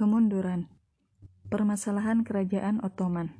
[0.00, 0.64] Kemunduran
[1.52, 3.36] Permasalahan Kerajaan Ottoman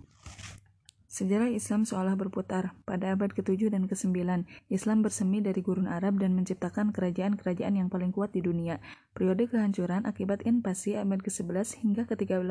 [1.09, 2.77] Sejarah Islam seolah berputar.
[2.85, 8.13] Pada abad ke-7 dan ke-9, Islam bersemi dari gurun Arab dan menciptakan kerajaan-kerajaan yang paling
[8.13, 8.77] kuat di dunia.
[9.17, 12.45] Periode kehancuran akibat invasi abad ke-11 hingga ke-13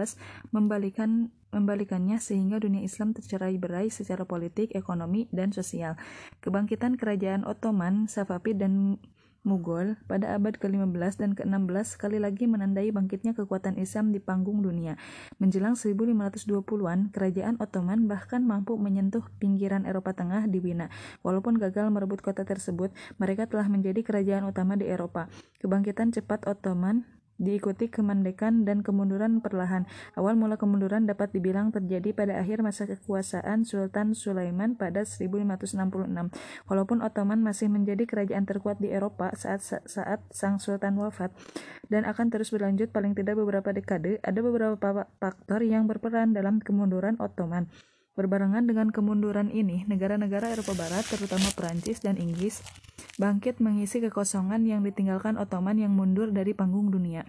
[0.57, 6.01] membalikan membalikannya sehingga dunia Islam tercerai-berai secara politik, ekonomi, dan sosial.
[6.41, 8.97] Kebangkitan kerajaan Ottoman, Safavid, dan
[9.47, 14.99] Mughal pada abad ke-15 dan ke-16 sekali lagi menandai bangkitnya kekuatan Islam di panggung dunia.
[15.39, 20.91] Menjelang 1520-an, kerajaan Ottoman bahkan mampu menyentuh pinggiran Eropa Tengah di Wina.
[21.23, 25.31] Walaupun gagal merebut kota tersebut, mereka telah menjadi kerajaan utama di Eropa.
[25.63, 29.87] Kebangkitan cepat Ottoman diikuti kemandekan dan kemunduran perlahan.
[30.19, 36.29] Awal mula kemunduran dapat dibilang terjadi pada akhir masa kekuasaan Sultan Sulaiman pada 1566.
[36.67, 41.31] Walaupun Ottoman masih menjadi kerajaan terkuat di Eropa saat saat sang sultan wafat
[41.87, 47.15] dan akan terus berlanjut paling tidak beberapa dekade, ada beberapa faktor yang berperan dalam kemunduran
[47.17, 47.71] Ottoman.
[48.17, 52.61] Berbarengan dengan kemunduran ini, negara-negara Eropa Barat, terutama Perancis dan Inggris,
[53.21, 57.27] bangkit mengisi kekosongan yang ditinggalkan Ottoman yang mundur dari panggung dunia.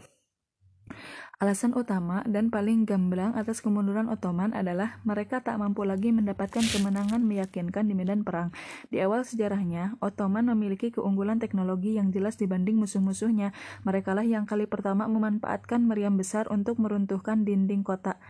[1.41, 7.25] Alasan utama dan paling gamblang atas kemunduran Ottoman adalah mereka tak mampu lagi mendapatkan kemenangan
[7.25, 8.53] meyakinkan di medan perang.
[8.93, 13.57] Di awal sejarahnya, Ottoman memiliki keunggulan teknologi yang jelas dibanding musuh-musuhnya.
[13.89, 18.21] Merekalah yang kali pertama memanfaatkan meriam besar untuk meruntuhkan dinding kota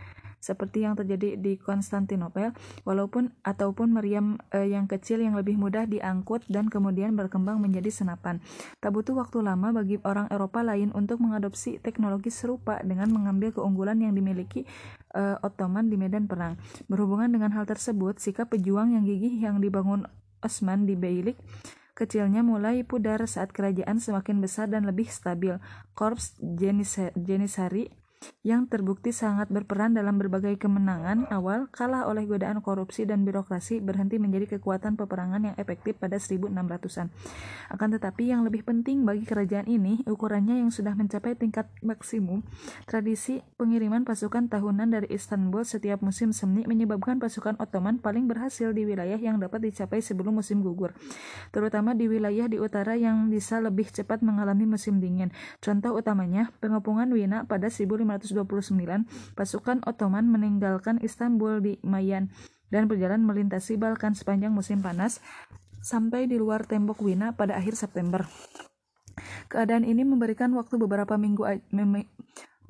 [0.41, 2.57] seperti yang terjadi di Konstantinopel,
[2.89, 8.41] walaupun ataupun meriam eh, yang kecil yang lebih mudah diangkut dan kemudian berkembang menjadi senapan.
[8.81, 14.01] Tak butuh waktu lama bagi orang Eropa lain untuk mengadopsi teknologi serupa dengan mengambil keunggulan
[14.01, 14.65] yang dimiliki
[15.13, 16.57] eh, Ottoman di medan perang.
[16.89, 20.09] Berhubungan dengan hal tersebut, sikap pejuang yang gigih yang dibangun
[20.41, 21.37] Osman di Beylik
[22.01, 25.61] kecilnya mulai pudar saat kerajaan semakin besar dan lebih stabil.
[25.93, 26.41] Korps
[27.13, 27.93] Jenisari
[28.41, 34.17] yang terbukti sangat berperan dalam berbagai kemenangan awal, kalah oleh godaan korupsi dan birokrasi, berhenti
[34.17, 37.13] menjadi kekuatan peperangan yang efektif pada 1600-an.
[37.69, 42.41] Akan tetapi yang lebih penting bagi kerajaan ini, ukurannya yang sudah mencapai tingkat maksimum,
[42.89, 48.89] tradisi pengiriman pasukan tahunan dari Istanbul setiap musim semi menyebabkan pasukan Ottoman paling berhasil di
[48.89, 50.97] wilayah yang dapat dicapai sebelum musim gugur,
[51.53, 55.29] terutama di wilayah di utara yang bisa lebih cepat mengalami musim dingin.
[55.61, 62.35] Contoh utamanya, pengepungan Wina pada 1500 1529, pasukan Ottoman meninggalkan Istanbul di Mayan
[62.75, 65.23] dan berjalan melintasi Balkan sepanjang musim panas
[65.79, 68.27] sampai di luar tembok Wina pada akhir September.
[69.51, 71.47] Keadaan ini memberikan waktu beberapa minggu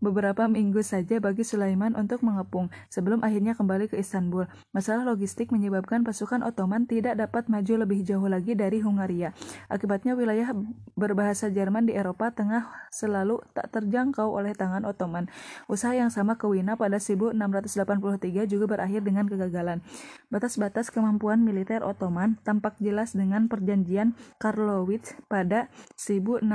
[0.01, 4.49] beberapa minggu saja bagi Sulaiman untuk mengepung sebelum akhirnya kembali ke Istanbul.
[4.73, 9.37] Masalah logistik menyebabkan pasukan Ottoman tidak dapat maju lebih jauh lagi dari Hungaria.
[9.69, 10.57] Akibatnya wilayah
[10.97, 15.29] berbahasa Jerman di Eropa Tengah selalu tak terjangkau oleh tangan Ottoman.
[15.69, 19.85] Usaha yang sama ke Wina pada 1683 juga berakhir dengan kegagalan.
[20.33, 25.69] Batas-batas kemampuan militer Ottoman tampak jelas dengan perjanjian Karlowitz pada
[25.99, 26.47] 1699.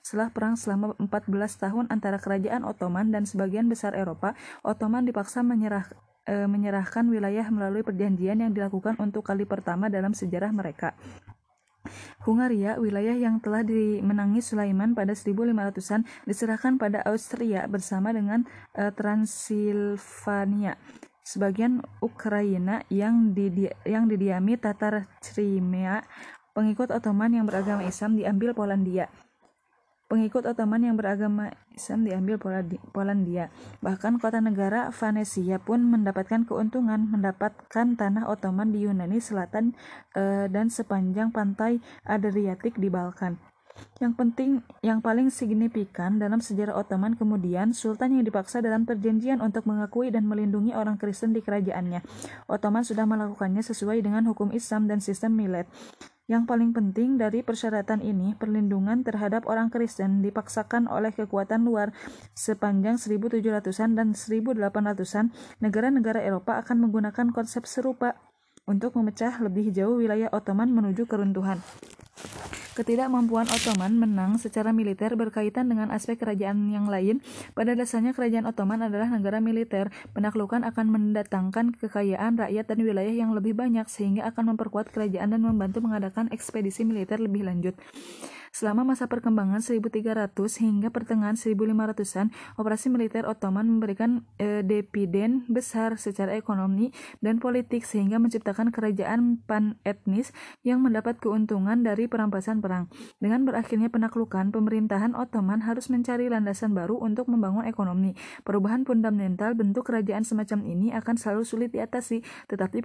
[0.00, 1.28] Setelah perang selama 14
[1.58, 5.90] tahun antara antara kerajaan Ottoman dan sebagian besar Eropa, Ottoman dipaksa menyerah,
[6.22, 10.94] e, menyerahkan wilayah melalui perjanjian yang dilakukan untuk kali pertama dalam sejarah mereka.
[12.22, 18.46] Hungaria, wilayah yang telah dimenangi Sulaiman pada 1500-an, diserahkan pada Austria bersama dengan
[18.78, 20.78] e, Transilvania.
[21.26, 26.06] Sebagian Ukraina yang, didi yang didiami Tatar Crimea,
[26.54, 29.10] pengikut Ottoman yang beragama Islam diambil Polandia.
[30.06, 32.38] Pengikut Ottoman yang beragama Islam diambil
[32.94, 33.50] Polandia.
[33.82, 39.74] Bahkan kota negara Venesia pun mendapatkan keuntungan mendapatkan tanah Ottoman di Yunani Selatan
[40.14, 43.34] eh, dan sepanjang pantai Adriatik di Balkan.
[43.96, 44.50] Yang penting,
[44.84, 50.28] yang paling signifikan dalam sejarah Ottoman kemudian, Sultan yang dipaksa dalam perjanjian untuk mengakui dan
[50.28, 52.04] melindungi orang Kristen di kerajaannya.
[52.48, 55.66] Ottoman sudah melakukannya sesuai dengan hukum Islam dan sistem milet.
[56.26, 61.94] Yang paling penting dari persyaratan ini, perlindungan terhadap orang Kristen dipaksakan oleh kekuatan luar
[62.34, 65.30] sepanjang 1700-an dan 1800-an,
[65.62, 68.18] negara-negara Eropa akan menggunakan konsep serupa
[68.66, 71.62] untuk memecah lebih jauh wilayah Ottoman menuju keruntuhan.
[72.76, 77.24] Ketidakmampuan Ottoman menang secara militer berkaitan dengan aspek kerajaan yang lain.
[77.56, 79.88] Pada dasarnya kerajaan Ottoman adalah negara militer.
[80.12, 85.40] Penaklukan akan mendatangkan kekayaan rakyat dan wilayah yang lebih banyak sehingga akan memperkuat kerajaan dan
[85.40, 87.80] membantu mengadakan ekspedisi militer lebih lanjut.
[88.56, 90.32] Selama masa perkembangan 1300
[90.64, 96.88] hingga pertengahan 1500-an, operasi militer Ottoman memberikan e, dividen besar secara ekonomi
[97.20, 100.32] dan politik sehingga menciptakan kerajaan pan-etnis
[100.64, 102.88] yang mendapat keuntungan dari perampasan perang.
[103.20, 108.16] Dengan berakhirnya penaklukan, pemerintahan Ottoman harus mencari landasan baru untuk membangun ekonomi.
[108.40, 112.80] Perubahan fundamental bentuk kerajaan semacam ini akan selalu sulit diatasi, tetapi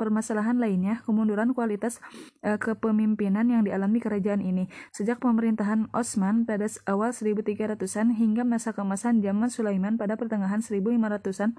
[0.00, 2.00] permasalahan lainnya, kemunduran kualitas
[2.40, 9.26] e, kepemimpinan yang dialami kerajaan ini Sejak pemerintahan Osman pada awal 1300-an hingga masa kemasan
[9.26, 11.58] zaman Sulaiman pada pertengahan 1500-an,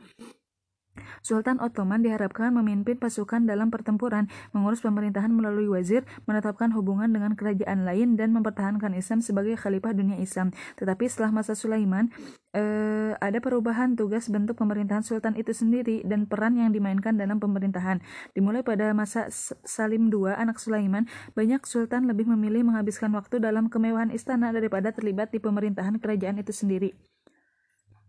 [1.21, 7.83] Sultan Ottoman diharapkan memimpin pasukan dalam pertempuran, mengurus pemerintahan melalui wazir, menetapkan hubungan dengan kerajaan
[7.83, 10.55] lain, dan mempertahankan Islam sebagai khalifah dunia Islam.
[10.79, 12.11] Tetapi setelah masa Sulaiman,
[12.55, 17.99] eh, ada perubahan tugas bentuk pemerintahan Sultan itu sendiri dan peran yang dimainkan dalam pemerintahan.
[18.33, 19.27] Dimulai pada masa
[19.63, 25.31] Salim II, anak Sulaiman, banyak Sultan lebih memilih menghabiskan waktu dalam kemewahan istana daripada terlibat
[25.31, 26.95] di pemerintahan kerajaan itu sendiri.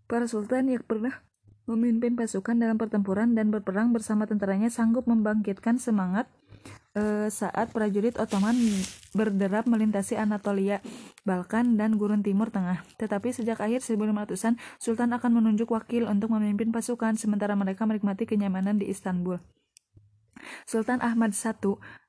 [0.07, 1.27] Para sultan yang pernah
[1.67, 6.31] memimpin pasukan dalam pertempuran dan berperang bersama tentaranya sanggup membangkitkan semangat
[6.95, 8.55] e, saat prajurit Ottoman
[9.13, 10.79] berderap melintasi Anatolia,
[11.27, 12.87] Balkan, dan Gurun Timur Tengah.
[12.97, 18.79] Tetapi sejak akhir 1500-an, Sultan akan menunjuk wakil untuk memimpin pasukan, sementara mereka menikmati kenyamanan
[18.79, 19.43] di Istanbul.
[20.69, 21.53] Sultan Ahmad I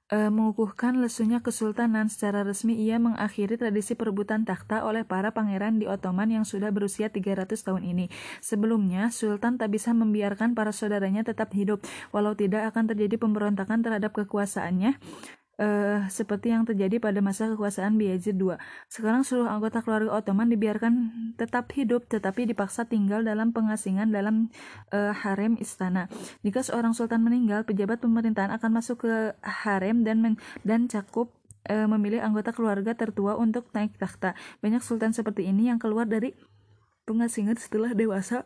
[0.07, 5.86] e, mengukuhkan lesunya kesultanan, secara resmi ia mengakhiri tradisi perebutan takhta oleh para pangeran di
[5.88, 8.06] Ottoman yang sudah berusia 300 tahun ini.
[8.39, 11.83] Sebelumnya, sultan tak bisa membiarkan para saudaranya tetap hidup,
[12.15, 15.00] walau tidak akan terjadi pemberontakan terhadap kekuasaannya
[15.57, 18.57] uh, seperti yang terjadi pada masa kekuasaan Bayezid II.
[18.88, 20.94] Sekarang seluruh anggota keluarga Ottoman dibiarkan
[21.36, 24.50] tetap hidup tetapi dipaksa tinggal dalam pengasingan dalam
[24.94, 26.07] uh, harem istana.
[26.45, 29.13] Jika seorang sultan meninggal, pejabat pemerintahan akan masuk ke
[29.44, 31.33] harem dan dan cakup
[31.69, 34.33] uh, memilih anggota keluarga tertua untuk naik takhta.
[34.63, 36.33] Banyak sultan seperti ini yang keluar dari
[37.07, 38.44] pengasingan setelah dewasa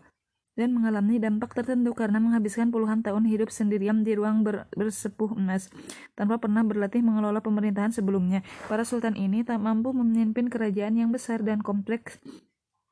[0.61, 5.73] dan mengalami dampak tertentu karena menghabiskan puluhan tahun hidup sendirian di ruang ber bersepuh emas
[6.13, 8.45] tanpa pernah berlatih mengelola pemerintahan sebelumnya.
[8.69, 12.21] Para sultan ini tak mampu memimpin kerajaan yang besar dan kompleks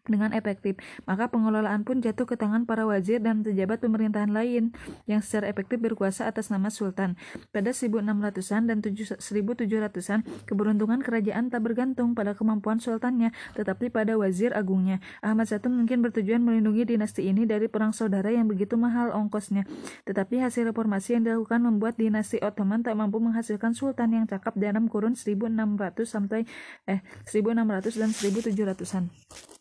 [0.10, 0.76] dengan efektif,
[1.06, 4.74] maka pengelolaan pun jatuh ke tangan para wazir dan pejabat pemerintahan lain
[5.06, 7.16] yang secara efektif berkuasa atas nama sultan.
[7.54, 10.20] Pada 1600-an dan 1700-an,
[10.50, 15.00] keberuntungan kerajaan tak bergantung pada kemampuan sultannya, tetapi pada wazir agungnya.
[15.22, 19.66] Ahmad I mungkin bertujuan melindungi dinasti ini dari perang saudara yang begitu mahal ongkosnya.
[20.06, 24.90] Tetapi hasil reformasi yang dilakukan membuat dinasti Ottoman tak mampu menghasilkan sultan yang cakap dalam
[24.90, 26.48] kurun 1600 sampai
[26.88, 29.59] eh 1600 dan 1700-an.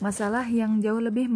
[0.00, 1.28] Masalah yang jauh lebih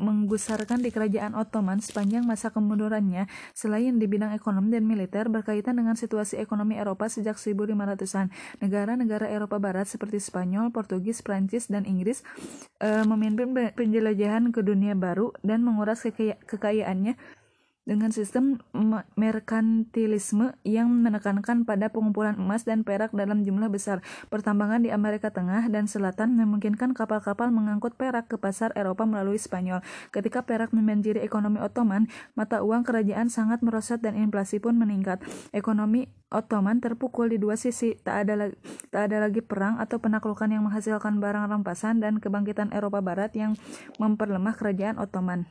[0.00, 5.94] menggusarkan di kerajaan Ottoman sepanjang masa kemundurannya, selain di bidang ekonomi dan militer, berkaitan dengan
[5.94, 8.32] situasi ekonomi Eropa sejak 1500-an.
[8.64, 12.24] Negara-negara Eropa Barat seperti Spanyol, Portugis, Prancis, dan Inggris
[12.80, 16.00] e, memimpin penjelajahan ke dunia baru dan menguras
[16.48, 17.20] kekayaannya
[17.90, 18.62] dengan sistem
[19.18, 23.98] merkantilisme yang menekankan pada pengumpulan emas dan perak dalam jumlah besar.
[24.30, 29.82] Pertambangan di Amerika Tengah dan Selatan memungkinkan kapal-kapal mengangkut perak ke pasar Eropa melalui Spanyol.
[30.14, 32.06] Ketika perak membanjiri ekonomi Ottoman,
[32.38, 35.18] mata uang kerajaan sangat merosot dan inflasi pun meningkat.
[35.50, 38.54] Ekonomi Ottoman terpukul di dua sisi, tak ada lagi,
[38.94, 43.58] tak ada lagi perang atau penaklukan yang menghasilkan barang rampasan dan kebangkitan Eropa Barat yang
[43.98, 45.50] memperlemah kerajaan Ottoman.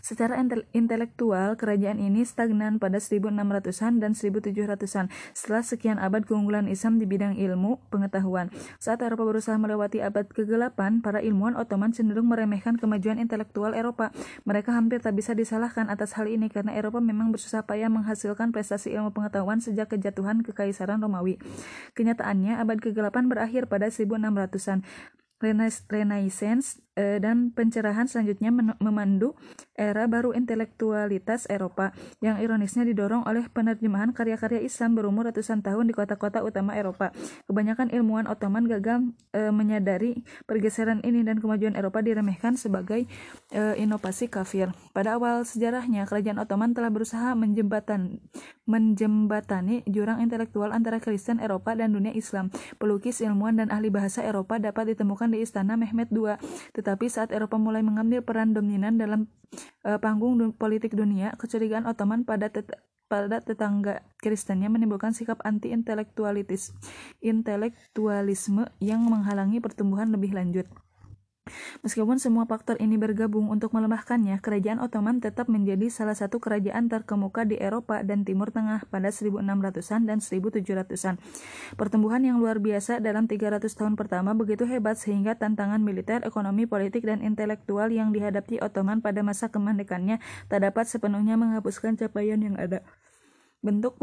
[0.00, 0.38] Secara
[0.72, 7.36] intelektual, kerajaan ini stagnan pada 1600-an dan 1700-an setelah sekian abad keunggulan Islam di bidang
[7.36, 8.48] ilmu pengetahuan.
[8.78, 14.14] Saat Eropa berusaha melewati abad kegelapan, para ilmuwan Ottoman cenderung meremehkan kemajuan intelektual Eropa.
[14.46, 18.94] Mereka hampir tak bisa disalahkan atas hal ini karena Eropa memang bersusah payah menghasilkan prestasi
[18.96, 21.36] ilmu pengetahuan sejak kejatuhan Kekaisaran Romawi.
[21.98, 24.86] Kenyataannya, abad kegelapan berakhir pada 1600-an.
[25.92, 28.50] Renaissance eh, dan pencerahan selanjutnya
[28.80, 29.36] memandu
[29.76, 31.92] era baru intelektualitas Eropa
[32.24, 37.12] yang ironisnya didorong oleh penerjemahan karya-karya Islam berumur ratusan tahun di kota-kota utama Eropa.
[37.46, 43.04] Kebanyakan ilmuwan Ottoman gagal eh, menyadari pergeseran ini dan kemajuan Eropa diremehkan sebagai
[43.52, 44.72] eh, inovasi kafir.
[44.96, 48.24] Pada awal sejarahnya, kerajaan Ottoman telah berusaha menjembatan
[48.66, 52.50] menjembatani jurang intelektual antara Kristen Eropa dan dunia Islam.
[52.82, 56.34] Pelukis, ilmuwan, dan ahli bahasa Eropa dapat ditemukan di istana Mehmet II.
[56.86, 59.26] Tetapi saat Eropa mulai mengambil peran dominan dalam
[59.82, 62.70] uh, panggung dun politik dunia, kecurigaan Ottoman pada tet
[63.10, 66.70] pada tetangga Kristennya menimbulkan sikap anti-intelektualitis
[67.18, 70.70] intelektualisme yang menghalangi pertumbuhan lebih lanjut.
[71.86, 77.46] Meskipun semua faktor ini bergabung untuk melemahkannya, kerajaan Ottoman tetap menjadi salah satu kerajaan terkemuka
[77.46, 81.22] di Eropa dan Timur Tengah pada 1600-an dan 1700-an.
[81.78, 87.06] Pertumbuhan yang luar biasa dalam 300 tahun pertama begitu hebat sehingga tantangan militer, ekonomi, politik,
[87.06, 90.18] dan intelektual yang dihadapi Ottoman pada masa kemerdekannya
[90.50, 92.82] tak dapat sepenuhnya menghapuskan capaian yang ada.
[93.66, 93.98] Bentuk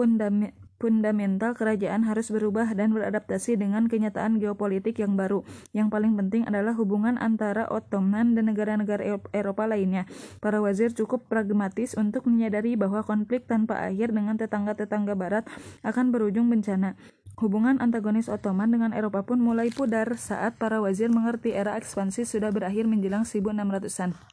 [0.83, 5.47] fundamental kerajaan harus berubah dan beradaptasi dengan kenyataan geopolitik yang baru.
[5.71, 10.03] Yang paling penting adalah hubungan antara Ottoman dan negara-negara Eropa lainnya.
[10.43, 15.47] Para wazir cukup pragmatis untuk menyadari bahwa konflik tanpa akhir dengan tetangga-tetangga barat
[15.87, 16.99] akan berujung bencana.
[17.39, 22.51] Hubungan antagonis Ottoman dengan Eropa pun mulai pudar saat para wazir mengerti era ekspansi sudah
[22.51, 24.32] berakhir menjelang 1600-an.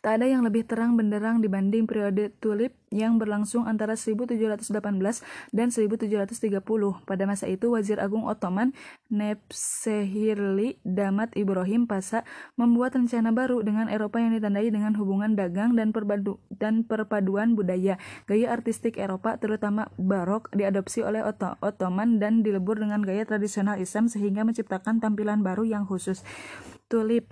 [0.00, 4.62] Tak ada yang lebih terang benderang dibanding periode tulip yang berlangsung antara 1718
[5.50, 6.62] dan 1730.
[7.02, 8.72] Pada masa itu, Wazir Agung Ottoman
[9.10, 12.22] Nepsehirli Damat Ibrahim Pasa
[12.54, 17.98] membuat rencana baru dengan Eropa yang ditandai dengan hubungan dagang dan, perbadu dan perpaduan budaya.
[18.30, 21.26] Gaya artistik Eropa, terutama barok, diadopsi oleh
[21.60, 26.22] Ottoman dan dilebur dengan gaya tradisional Islam sehingga menciptakan tampilan baru yang khusus.
[26.86, 27.26] Tulip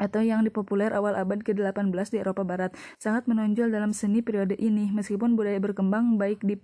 [0.00, 4.88] atau yang dipopuler awal abad ke-18 di Eropa Barat, sangat menonjol dalam seni periode ini.
[4.88, 6.56] Meskipun budaya berkembang baik di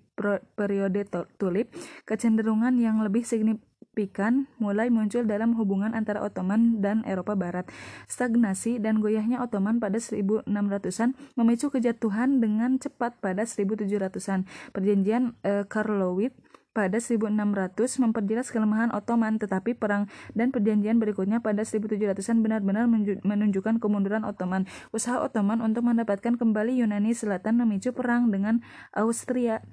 [0.56, 1.04] periode
[1.36, 1.68] tulip,
[2.08, 7.68] kecenderungan yang lebih signifikan mulai muncul dalam hubungan antara Ottoman dan Eropa Barat.
[8.08, 14.48] Stagnasi dan goyahnya Ottoman pada 1600-an memicu kejatuhan dengan cepat pada 1700-an.
[14.72, 16.45] Perjanjian eh, Karlowitz
[16.76, 17.72] pada 1600
[18.04, 22.84] memperjelas kelemahan Ottoman, tetapi perang dan perjanjian berikutnya pada 1700-an benar-benar
[23.24, 24.68] menunjukkan kemunduran Ottoman.
[24.92, 28.60] Usaha Ottoman untuk mendapatkan kembali Yunani Selatan memicu perang dengan
[28.92, 29.64] Austria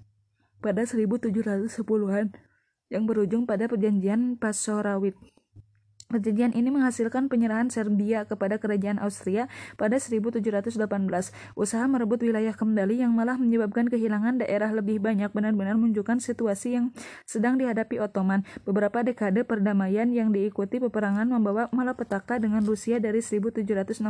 [0.64, 2.32] pada 1710-an
[2.88, 5.20] yang berujung pada perjanjian Passorawit.
[6.14, 9.50] Perjanjian ini menghasilkan penyerahan Serbia kepada kerajaan Austria
[9.82, 10.78] pada 1718.
[11.58, 16.94] Usaha merebut wilayah kembali yang malah menyebabkan kehilangan daerah lebih banyak benar-benar menunjukkan situasi yang
[17.26, 18.46] sedang dihadapi Ottoman.
[18.62, 24.06] Beberapa dekade perdamaian yang diikuti peperangan membawa malapetaka dengan Rusia dari 1768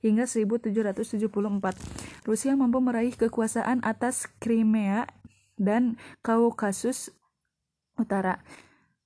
[0.00, 2.24] hingga 1774.
[2.24, 5.04] Rusia mampu meraih kekuasaan atas Crimea
[5.60, 7.12] dan Kaukasus
[8.00, 8.40] Utara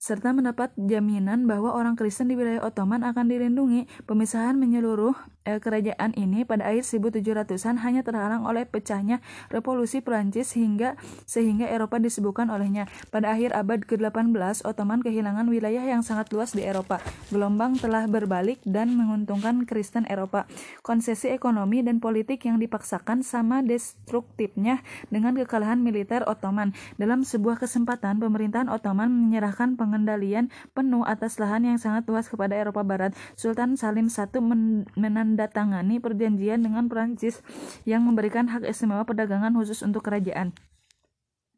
[0.07, 3.91] serta mendapat jaminan bahwa orang Kristen di wilayah Ottoman akan dilindungi.
[4.07, 9.19] Pemisahan menyeluruh eh, kerajaan ini pada akhir 1700-an hanya terhalang oleh pecahnya
[9.51, 10.95] revolusi Prancis hingga
[11.27, 12.87] sehingga Eropa disibukkan olehnya.
[13.11, 17.03] Pada akhir abad ke-18, Ottoman kehilangan wilayah yang sangat luas di Eropa.
[17.35, 20.47] Gelombang telah berbalik dan menguntungkan Kristen Eropa.
[20.87, 26.71] Konsesi ekonomi dan politik yang dipaksakan sama destruktifnya dengan kekalahan militer Ottoman.
[26.95, 32.53] Dalam sebuah kesempatan, pemerintahan Ottoman menyerahkan pengen pengendalian penuh atas lahan yang sangat luas kepada
[32.53, 33.17] Eropa Barat.
[33.33, 34.29] Sultan Salim I
[34.93, 37.41] menandatangani perjanjian dengan Prancis
[37.89, 40.53] yang memberikan hak istimewa perdagangan khusus untuk kerajaan.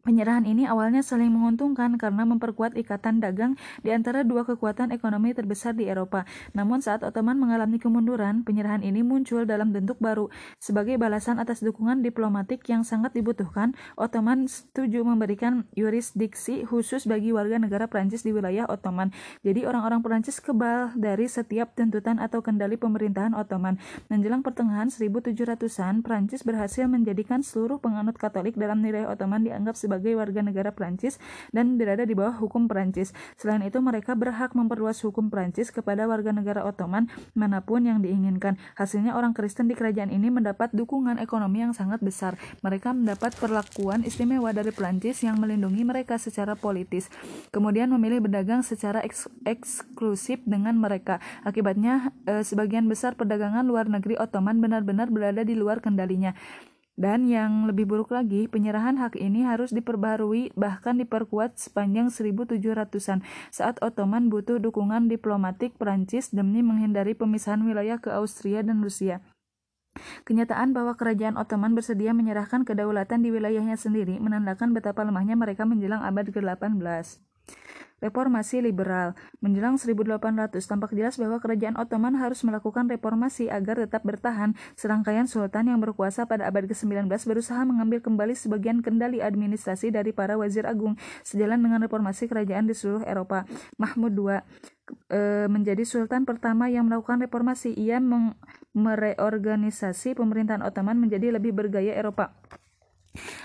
[0.09, 5.77] Penyerahan ini awalnya saling menguntungkan karena memperkuat ikatan dagang di antara dua kekuatan ekonomi terbesar
[5.77, 6.25] di Eropa.
[6.57, 10.33] Namun saat Ottoman mengalami kemunduran, penyerahan ini muncul dalam bentuk baru.
[10.57, 17.61] Sebagai balasan atas dukungan diplomatik yang sangat dibutuhkan, Ottoman setuju memberikan yurisdiksi khusus bagi warga
[17.61, 19.13] negara Prancis di wilayah Ottoman.
[19.45, 23.77] Jadi orang-orang Prancis kebal dari setiap tuntutan atau kendali pemerintahan Ottoman.
[24.09, 30.15] Menjelang pertengahan 1700-an, Prancis berhasil menjadikan seluruh penganut Katolik dalam wilayah Ottoman dianggap sebagai sebagai
[30.15, 31.19] warga negara Prancis
[31.51, 33.11] dan berada di bawah hukum Prancis.
[33.35, 38.55] Selain itu, mereka berhak memperluas hukum Prancis kepada warga negara Ottoman mana pun yang diinginkan.
[38.79, 42.39] Hasilnya, orang Kristen di kerajaan ini mendapat dukungan ekonomi yang sangat besar.
[42.63, 47.11] Mereka mendapat perlakuan istimewa dari Prancis yang melindungi mereka secara politis.
[47.51, 51.19] Kemudian memilih berdagang secara eks eksklusif dengan mereka.
[51.43, 56.39] Akibatnya, eh, sebagian besar perdagangan luar negeri Ottoman benar-benar berada di luar kendalinya.
[56.99, 63.23] Dan yang lebih buruk lagi, penyerahan hak ini harus diperbarui bahkan diperkuat sepanjang 1700-an
[63.55, 69.23] saat Ottoman butuh dukungan diplomatik Prancis demi menghindari pemisahan wilayah ke Austria dan Rusia.
[70.27, 76.03] Kenyataan bahwa kerajaan Ottoman bersedia menyerahkan kedaulatan di wilayahnya sendiri menandakan betapa lemahnya mereka menjelang
[76.03, 77.23] abad ke-18.
[77.99, 79.19] Reformasi liberal.
[79.43, 84.55] Menjelang 1800, tampak jelas bahwa kerajaan Ottoman harus melakukan reformasi agar tetap bertahan.
[84.79, 90.39] Serangkaian sultan yang berkuasa pada abad ke-19 berusaha mengambil kembali sebagian kendali administrasi dari para
[90.39, 90.95] wazir agung,
[91.27, 93.43] sejalan dengan reformasi kerajaan di seluruh Eropa.
[93.77, 94.39] Mahmud II
[95.11, 97.75] e, menjadi sultan pertama yang melakukan reformasi.
[97.75, 97.99] Ia
[98.79, 102.35] mereorganisasi pemerintahan Ottoman menjadi lebih bergaya Eropa.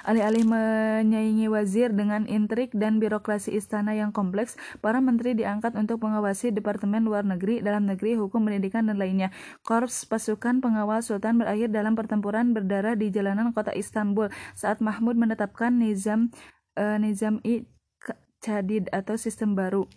[0.03, 6.51] Alih-alih menyaingi wazir dengan intrik dan birokrasi istana yang kompleks, para menteri diangkat untuk mengawasi
[6.51, 9.31] Departemen Luar Negeri, Dalam Negeri, Hukum, Pendidikan, dan lainnya.
[9.63, 15.71] Korps pasukan pengawal Sultan berakhir dalam pertempuran berdarah di jalanan kota Istanbul saat Mahmud menetapkan
[15.71, 16.29] nizam
[16.75, 17.63] uh, nizam i
[18.43, 19.87] Chadid atau sistem baru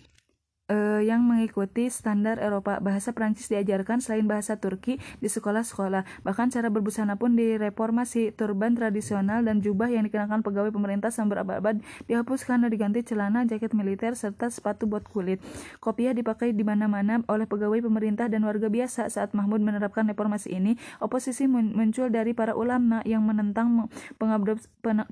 [0.71, 2.79] uh, yang mengikuti standar Eropa.
[2.83, 6.27] Bahasa Prancis diajarkan selain bahasa Turki di sekolah-sekolah.
[6.27, 8.35] Bahkan cara berbusana pun direformasi.
[8.35, 11.77] Turban tradisional dan jubah yang dikenakan pegawai pemerintah selama berabad-abad
[12.11, 15.39] dihapuskan dan diganti celana, jaket militer, serta sepatu bot kulit.
[15.79, 19.09] Kopiah dipakai di mana-mana oleh pegawai pemerintah dan warga biasa.
[19.11, 23.89] Saat Mahmud menerapkan reformasi ini, oposisi muncul dari para ulama yang menentang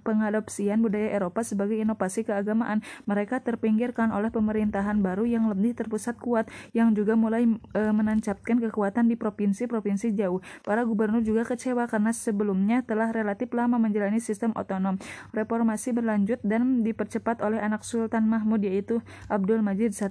[0.04, 2.82] pengadopsian budaya Eropa sebagai inovasi keagamaan.
[3.06, 7.44] Mereka terpinggirkan oleh pemerintahan baru yang yang lebih terpusat kuat yang juga mulai
[7.76, 10.40] e, menancapkan kekuatan di provinsi-provinsi jauh.
[10.64, 14.96] Para gubernur juga kecewa karena sebelumnya telah relatif lama menjalani sistem otonom.
[15.36, 20.08] Reformasi berlanjut dan dipercepat oleh anak Sultan Mahmud yaitu Abdul Majid I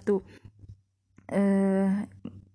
[1.34, 1.42] e,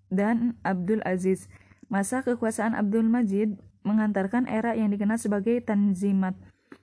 [0.07, 1.51] dan Abdul Aziz.
[1.91, 6.37] Masa kekuasaan Abdul Majid mengantarkan era yang dikenal sebagai Tanzimat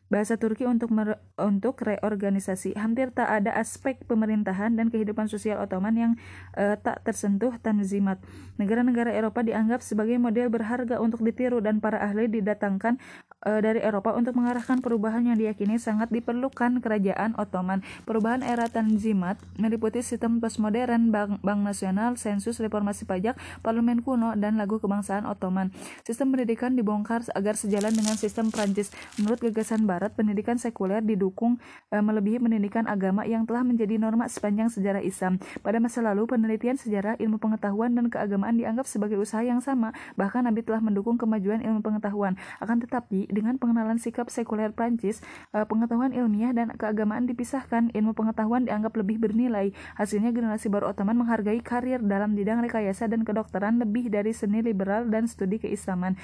[0.07, 0.93] bahasa Turki untuk
[1.37, 2.79] untuk reorganisasi.
[2.79, 6.13] Hampir tak ada aspek pemerintahan dan kehidupan sosial Ottoman yang
[6.55, 8.23] uh, tak tersentuh tanzimat.
[8.57, 12.97] Negara-negara Eropa dianggap sebagai model berharga untuk ditiru dan para ahli didatangkan
[13.45, 17.83] uh, dari Eropa untuk mengarahkan perubahan yang diyakini sangat diperlukan kerajaan Ottoman.
[18.07, 24.57] Perubahan era tanzimat meliputi sistem postmodern, bank, bank nasional, sensus, reformasi pajak, parlemen kuno, dan
[24.57, 25.75] lagu kebangsaan Ottoman.
[26.07, 28.95] Sistem pendidikan dibongkar agar sejalan dengan sistem Prancis.
[29.19, 31.57] Menurut gagasan Barat, pendidikan sekuler didukung
[31.89, 35.41] e, melebihi pendidikan agama yang telah menjadi norma sepanjang sejarah Islam.
[35.65, 39.97] Pada masa lalu, penelitian sejarah, ilmu pengetahuan, dan keagamaan dianggap sebagai usaha yang sama.
[40.21, 42.37] Bahkan Nabi telah mendukung kemajuan ilmu pengetahuan.
[42.61, 45.25] Akan tetapi, dengan pengenalan sikap sekuler Prancis,
[45.57, 47.95] e, pengetahuan ilmiah dan keagamaan dipisahkan.
[47.97, 49.73] Ilmu pengetahuan dianggap lebih bernilai.
[49.97, 55.07] Hasilnya generasi baru Ottoman menghargai karir dalam bidang rekayasa dan kedokteran lebih dari seni liberal
[55.09, 56.19] dan studi keislaman.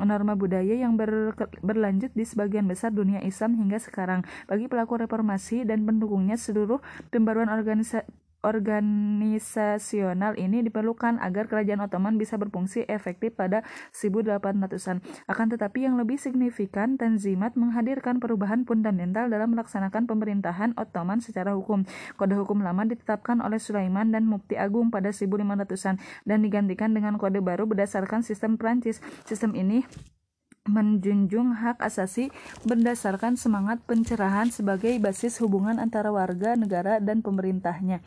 [0.00, 4.24] Norma budaya yang ber, berlanjut di sebagian besar dunia dunia Islam hingga sekarang.
[4.48, 6.80] Bagi pelaku reformasi dan pendukungnya seluruh
[7.12, 8.08] pembaruan organisasi
[8.42, 13.62] organisasional ini diperlukan agar kerajaan Ottoman bisa berfungsi efektif pada
[13.94, 14.98] 1800-an.
[15.30, 21.86] Akan tetapi yang lebih signifikan, Tanzimat menghadirkan perubahan fundamental dalam melaksanakan pemerintahan Ottoman secara hukum.
[22.18, 27.38] Kode hukum lama ditetapkan oleh Sulaiman dan Mufti Agung pada 1500-an dan digantikan dengan kode
[27.38, 28.98] baru berdasarkan sistem Prancis.
[29.22, 29.86] Sistem ini
[30.66, 32.30] menjunjung hak asasi
[32.62, 37.98] berdasarkan semangat pencerahan sebagai basis hubungan antara warga negara dan pemerintahnya.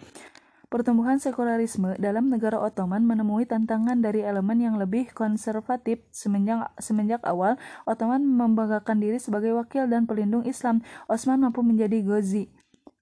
[0.65, 7.55] Pertumbuhan sekularisme dalam negara Ottoman menemui tantangan dari elemen yang lebih konservatif semenjak, semenjak awal
[7.85, 10.81] Ottoman membanggakan diri sebagai wakil dan pelindung Islam.
[11.05, 12.49] Osman mampu menjadi gozi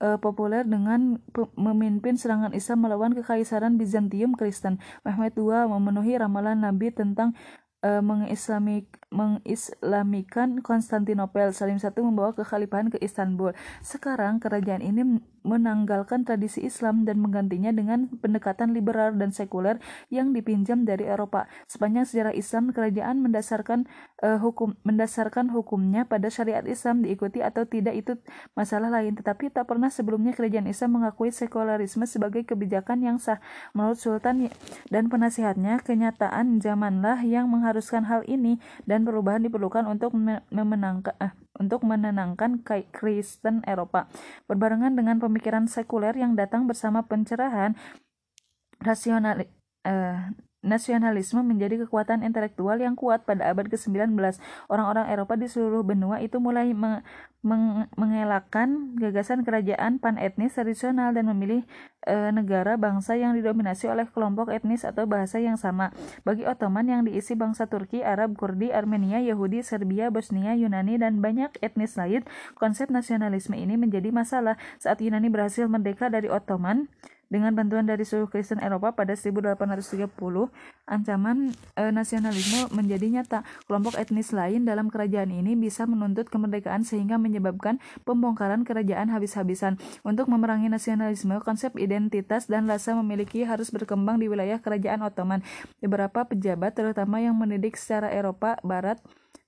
[0.03, 1.23] uh, populer dengan
[1.55, 4.83] memimpin serangan Islam melawan kekaisaran Bizantium Kristen.
[5.07, 7.31] Mehmet II memenuhi ramalan Nabi tentang
[7.83, 11.53] uh, mengislamik mengislamikan Konstantinopel.
[11.53, 13.53] Salim I membawa kekhalifahan ke Istanbul.
[13.85, 20.87] Sekarang kerajaan ini menanggalkan tradisi Islam dan menggantinya dengan pendekatan liberal dan sekuler yang dipinjam
[20.87, 21.51] dari Eropa.
[21.67, 23.85] Sepanjang sejarah Islam, kerajaan mendasarkan
[24.23, 28.15] uh, hukum mendasarkan hukumnya pada syariat Islam diikuti atau tidak itu
[28.55, 33.43] masalah lain, tetapi tak pernah sebelumnya kerajaan Islam mengakui sekularisme sebagai kebijakan yang sah.
[33.75, 34.47] Menurut Sultan
[34.87, 40.15] dan penasihatnya, kenyataan zamanlah yang mengharuskan hal ini dan perubahan diperlukan untuk
[40.51, 44.09] memenangkan eh, untuk menenangkan Kristen Eropa.
[44.49, 47.77] Berbarengan dengan pemikiran sekuler yang datang bersama pencerahan
[48.81, 49.47] rasional
[49.87, 50.19] eh,
[50.63, 54.15] Nasionalisme menjadi kekuatan intelektual yang kuat pada abad ke-19.
[54.71, 57.03] Orang-orang Eropa di seluruh benua itu mulai meng
[57.43, 61.67] meng mengelakkan gagasan kerajaan pan-etnis tradisional dan memilih
[62.07, 65.91] e, negara bangsa yang didominasi oleh kelompok etnis atau bahasa yang sama.
[66.23, 71.59] Bagi Ottoman yang diisi bangsa Turki, Arab, Kurdi, Armenia, Yahudi, Serbia, Bosnia, Yunani, dan banyak
[71.59, 72.23] etnis lain,
[72.55, 76.87] konsep nasionalisme ini menjadi masalah saat Yunani berhasil merdeka dari Ottoman
[77.33, 80.13] dengan bantuan dari seluruh Kristen Eropa pada 1830,
[80.85, 83.41] ancaman e, nasionalisme menjadi nyata.
[83.65, 89.81] Kelompok etnis lain dalam kerajaan ini bisa menuntut kemerdekaan sehingga menyebabkan pembongkaran kerajaan habis-habisan.
[90.05, 95.41] Untuk memerangi nasionalisme, konsep identitas dan rasa memiliki harus berkembang di wilayah kerajaan Ottoman.
[95.81, 99.01] Beberapa pejabat, terutama yang mendidik secara Eropa Barat,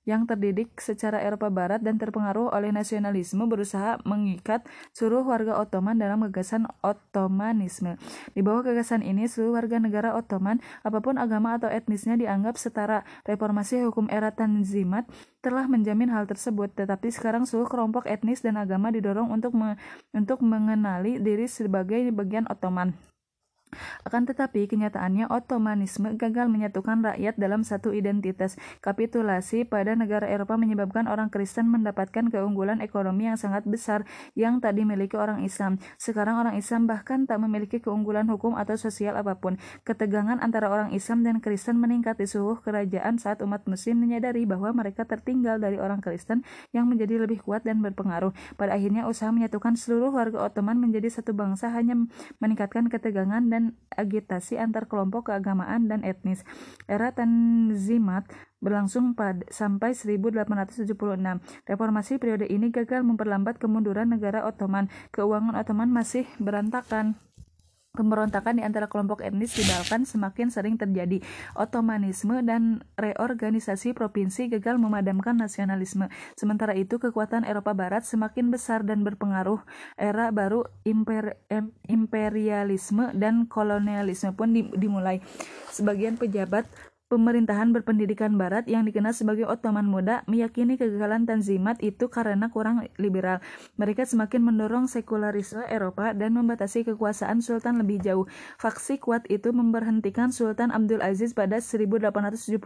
[0.06, 4.64] yang terdidik secara Eropa Barat dan terpengaruh oleh nasionalisme berusaha mengikat
[4.94, 7.98] seluruh warga Ottoman dalam gagasan Ottomanisme.
[8.32, 13.02] Di bawah gagasan ini, seluruh warga negara Ottoman, apa pun agama atau etnisnya dianggap setara.
[13.26, 15.10] Reformasi hukum era Tanzimat
[15.42, 19.78] telah menjamin hal tersebut, tetapi sekarang seluruh kelompok etnis dan agama didorong untuk me
[20.14, 23.15] untuk mengenali diri sebagai bagian Ottoman.
[24.04, 28.56] Akan tetapi, kenyataannya Ottomanisme gagal menyatukan rakyat dalam satu identitas.
[28.82, 34.06] Kapitulasi pada negara Eropa menyebabkan orang Kristen mendapatkan keunggulan ekonomi yang sangat besar
[34.38, 35.82] yang tak dimiliki orang Islam.
[35.98, 39.58] Sekarang orang Islam bahkan tak memiliki keunggulan hukum atau sosial apa pun.
[39.82, 44.70] Ketegangan antara orang Islam dan Kristen meningkat di seluruh kerajaan saat umat muslim menyadari bahwa
[44.76, 48.36] mereka tertinggal dari orang Kristen yang menjadi lebih kuat dan berpengaruh.
[48.60, 51.96] Pada akhirnya usaha menyatukan seluruh warga Ottoman menjadi satu bangsa hanya
[52.38, 53.65] meningkatkan ketegangan dan
[53.96, 56.44] agitasi antar kelompok keagamaan dan etnis.
[56.86, 58.28] Era Tanzimat
[58.60, 60.92] berlangsung pada, sampai 1876.
[61.66, 64.92] Reformasi periode ini gagal memperlambat kemunduran negara Ottoman.
[65.16, 67.16] Keuangan Ottoman masih berantakan.
[67.96, 71.24] Pemberontakan di antara kelompok etnis di Balkan semakin sering terjadi.
[71.56, 76.12] Ottomanisme dan reorganisasi provinsi gagal memadamkan nasionalisme.
[76.36, 79.64] Sementara itu, kekuatan Eropa Barat semakin besar dan berpengaruh.
[79.96, 81.40] Era baru imper,
[81.88, 85.24] imperialisme dan kolonialisme pun dimulai.
[85.72, 86.68] Sebagian pejabat
[87.06, 93.46] Pemerintahan berpendidikan barat yang dikenal sebagai Ottoman Muda meyakini kegagalan Tanzimat itu karena kurang liberal.
[93.78, 98.26] Mereka semakin mendorong sekularisme Eropa dan membatasi kekuasaan Sultan lebih jauh.
[98.58, 102.58] Faksi kuat itu memberhentikan Sultan Abdul Aziz pada 1876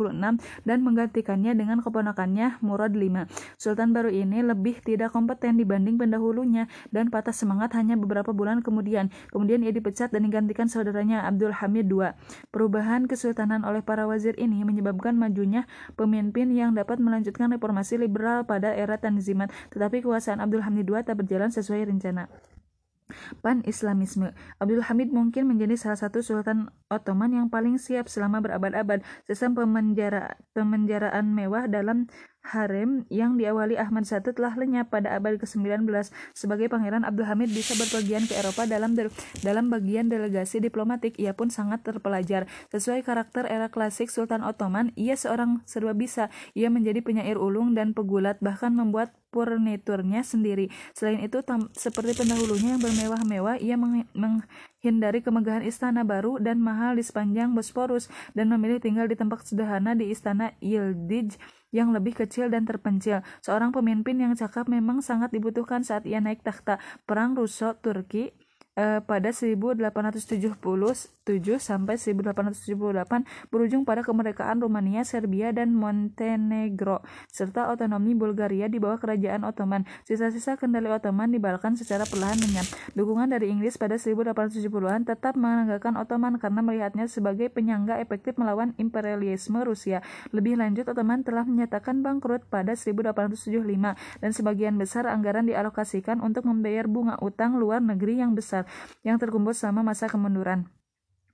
[0.64, 3.28] dan menggantikannya dengan keponakannya Murad V.
[3.60, 9.12] Sultan baru ini lebih tidak kompeten dibanding pendahulunya dan patah semangat hanya beberapa bulan kemudian.
[9.36, 12.16] Kemudian ia dipecat dan digantikan saudaranya Abdul Hamid II.
[12.56, 15.66] Perubahan kesultanan oleh para wazir Ini menyebabkan majunya
[15.96, 21.24] pemimpin yang dapat melanjutkan reformasi liberal pada era Tanzimat, tetapi kekuasaan Abdul Hamid II tak
[21.24, 22.28] berjalan sesuai rencana.
[23.42, 29.02] Pan-Islamisme Abdul Hamid mungkin menjadi salah satu sultan Ottoman yang paling siap selama berabad-abad.
[29.26, 32.06] Sistem pemenjara, pemenjaraan mewah dalam
[32.40, 35.86] harem yang diawali Ahmad I telah lenyap pada abad ke-19
[36.34, 38.98] sebagai Pangeran Abdul Hamid bisa berpergian ke Eropa dalam
[39.46, 41.20] dalam bagian delegasi diplomatik.
[41.20, 42.50] Ia pun sangat terpelajar.
[42.74, 46.34] Sesuai karakter era klasik Sultan Ottoman ia seorang serba bisa.
[46.58, 50.74] Ia menjadi penyair ulung dan pegulat bahkan membuat furniturnya sendiri.
[50.98, 51.46] Selain itu
[51.78, 54.42] seperti pendahulunya yang bermewah-mewah ia meng
[54.80, 59.92] menghindari kemegahan istana baru dan mahal di sepanjang Bosporus dan memilih tinggal di tempat sederhana
[59.92, 61.36] di istana Yildiz
[61.76, 63.20] yang lebih kecil dan terpencil.
[63.44, 66.80] Seorang pemimpin yang cakap memang sangat dibutuhkan saat ia naik takhta.
[67.04, 68.32] Perang Russo-Turki
[68.80, 70.56] uh, pada 1877
[71.60, 79.44] sampai 1878 berujung pada kemerdekaan Rumania, Serbia, dan Montenegro serta otonomi Bulgaria di bawah kerajaan
[79.44, 79.84] Ottoman.
[80.08, 82.66] Sisa-sisa kendali Ottoman di Balkan secara perlahan lenyap.
[82.96, 89.60] Dukungan dari Inggris pada 1870-an tetap menanggalkan Ottoman karena melihatnya sebagai penyangga efektif melawan imperialisme
[89.62, 90.02] Rusia.
[90.32, 96.88] Lebih lanjut, Ottoman telah menyatakan bangkrut pada 1875 dan sebagian besar anggaran dialokasikan untuk membayar
[96.90, 98.69] bunga utang luar negeri yang besar
[99.06, 100.70] yang terkumpul selama masa kemunduran.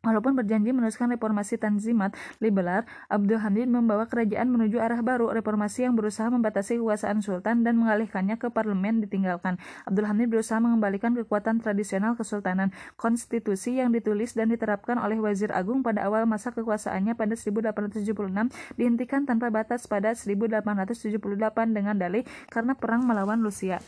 [0.05, 5.97] Walaupun berjanji meneruskan reformasi Tanzimat liberal, Abdul Hamid membawa kerajaan menuju arah baru, reformasi yang
[5.97, 9.57] berusaha membatasi kekuasaan sultan dan mengalihkannya ke parlemen ditinggalkan.
[9.89, 12.69] Abdul Hamid berusaha mengembalikan kekuatan tradisional kesultanan.
[13.01, 19.25] Konstitusi yang ditulis dan diterapkan oleh Wazir Agung pada awal masa kekuasaannya pada 1876 dihentikan
[19.25, 21.17] tanpa batas pada 1878
[21.73, 22.21] dengan dalih
[22.53, 23.81] karena perang melawan Rusia.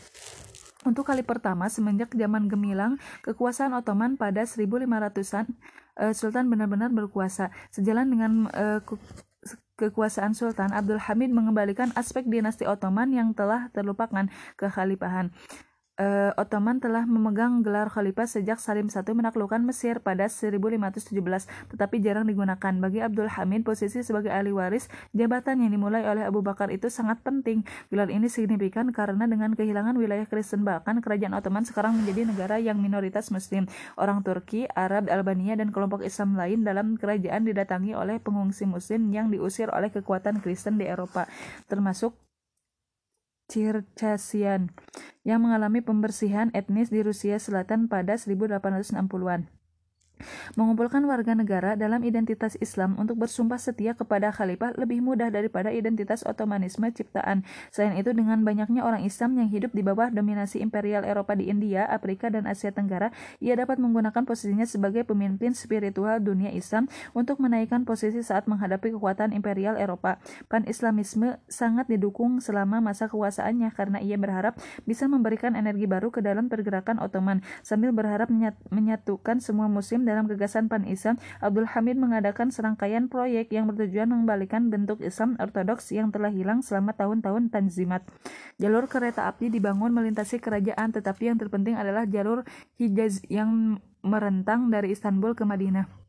[0.86, 5.46] Untuk kali pertama semenjak zaman gemilang kekuasaan Ottoman pada 1500-an,
[5.98, 7.50] uh, Sultan benar-benar berkuasa.
[7.74, 8.78] Sejalan dengan uh,
[9.74, 15.34] kekuasaan Sultan, Abdul Hamid mengembalikan aspek dinasti Ottoman yang telah terlupakan ke Khalifahan
[15.98, 21.12] uh, Ottoman telah memegang gelar khalifah sejak Salim I menaklukkan Mesir pada 1517,
[21.74, 22.72] tetapi jarang digunakan.
[22.78, 27.20] Bagi Abdul Hamid, posisi sebagai ahli waris jabatan yang dimulai oleh Abu Bakar itu sangat
[27.26, 27.66] penting.
[27.90, 32.78] Gelar ini signifikan karena dengan kehilangan wilayah Kristen Balkan, kerajaan Ottoman sekarang menjadi negara yang
[32.78, 33.66] minoritas Muslim.
[33.98, 39.28] Orang Turki, Arab, Albania, dan kelompok Islam lain dalam kerajaan didatangi oleh pengungsi Muslim yang
[39.28, 41.26] diusir oleh kekuatan Kristen di Eropa,
[41.66, 42.27] termasuk
[43.48, 44.70] Circassian
[45.24, 49.57] yang mengalami pembersihan etnis di Rusia Selatan pada 1860-an.
[50.54, 56.26] Mengumpulkan warga negara dalam identitas Islam untuk bersumpah setia kepada khalifah lebih mudah daripada identitas
[56.26, 57.46] otomanisme ciptaan.
[57.70, 61.86] Selain itu, dengan banyaknya orang Islam yang hidup di bawah dominasi imperial Eropa di India,
[61.86, 67.84] Afrika, dan Asia Tenggara, ia dapat menggunakan posisinya sebagai pemimpin spiritual dunia Islam untuk menaikkan
[67.84, 70.18] posisi saat menghadapi kekuatan imperial Eropa.
[70.48, 74.56] Pan-Islamisme sangat didukung selama masa kekuasaannya karena ia berharap
[74.88, 78.32] bisa memberikan energi baru ke dalam pergerakan Ottoman sambil berharap
[78.72, 85.04] menyatukan semua muslim dalam gagasan Pan-Islam, Abdul Hamid mengadakan serangkaian proyek yang bertujuan mengembalikan bentuk
[85.04, 88.08] Islam ortodoks yang telah hilang selama tahun-tahun Tanzimat.
[88.56, 92.48] Jalur kereta api dibangun melintasi kerajaan, tetapi yang terpenting adalah jalur
[92.80, 96.07] Hijaz yang merentang dari Istanbul ke Madinah.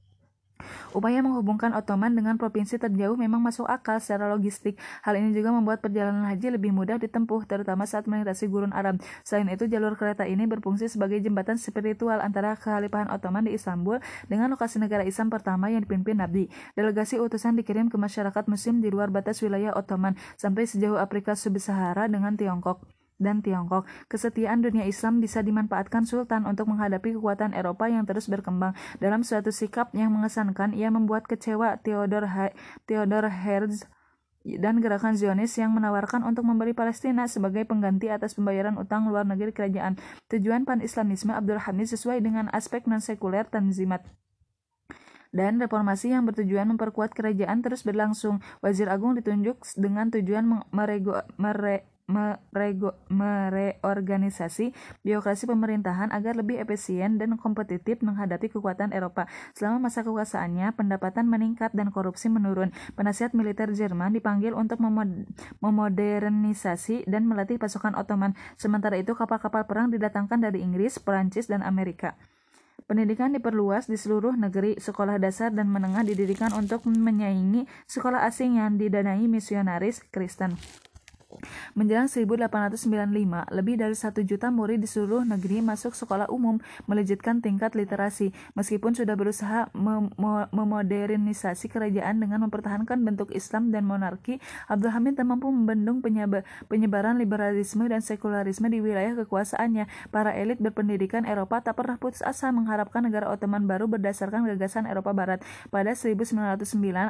[0.90, 4.76] Upaya menghubungkan Ottoman dengan provinsi terjauh memang masuk akal secara logistik.
[5.06, 8.98] Hal ini juga membuat perjalanan haji lebih mudah ditempuh, terutama saat melintasi gurun Arab.
[9.22, 14.50] Selain itu, jalur kereta ini berfungsi sebagai jembatan spiritual antara Kekhalifahan Ottoman di Istanbul dengan
[14.54, 16.50] lokasi negara Islam pertama yang dipimpin Nabi.
[16.74, 22.10] Delegasi utusan dikirim ke masyarakat Muslim di luar batas wilayah Ottoman sampai sejauh Afrika Sub-Sahara
[22.10, 23.86] dengan Tiongkok dan Tiongkok.
[24.08, 28.74] Kesetiaan dunia Islam bisa dimanfaatkan Sultan untuk menghadapi kekuatan Eropa yang terus berkembang.
[28.98, 32.50] Dalam suatu sikap yang mengesankan, ia membuat kecewa Theodor, ha
[32.88, 33.86] Theodor Herz
[34.48, 39.52] dan gerakan Zionis yang menawarkan untuk memberi Palestina sebagai pengganti atas pembayaran utang luar negeri
[39.52, 40.00] kerajaan.
[40.32, 44.08] Tujuan pan-Islamisme Abdul Hamid sesuai dengan aspek non-sekuler Tanzimat
[45.30, 48.42] dan reformasi yang bertujuan memperkuat kerajaan terus berlangsung.
[48.66, 54.74] Wazir Agung ditunjuk dengan tujuan merego, mere, mereorganisasi
[55.06, 59.30] birokrasi pemerintahan agar lebih efisien dan kompetitif menghadapi kekuatan Eropa.
[59.54, 62.74] Selama masa kekuasaannya, pendapatan meningkat dan korupsi menurun.
[62.98, 64.82] Penasihat militer Jerman dipanggil untuk
[65.62, 68.34] memodernisasi dan melatih pasukan Ottoman.
[68.58, 72.18] Sementara itu, kapal-kapal perang didatangkan dari Inggris, Perancis, dan Amerika.
[72.90, 78.82] Pendidikan diperluas di seluruh negeri, sekolah dasar dan menengah didirikan untuk menyaingi sekolah asing yang
[78.82, 80.58] didanai misionaris Kristen.
[81.78, 86.58] Menjelang 1895, lebih dari satu juta murid di seluruh negeri masuk sekolah umum,
[86.90, 88.34] melejitkan tingkat literasi.
[88.58, 90.10] Meskipun sudah berusaha mem
[90.50, 96.02] memodernisasi kerajaan dengan mempertahankan bentuk Islam dan monarki, Abdul Hamid mampu membendung
[96.66, 100.10] penyebaran liberalisme dan sekularisme di wilayah kekuasaannya.
[100.10, 105.14] Para elit berpendidikan Eropa tak pernah putus asa mengharapkan negara Ottoman baru berdasarkan gagasan Eropa
[105.14, 105.46] Barat.
[105.70, 106.58] Pada 1909,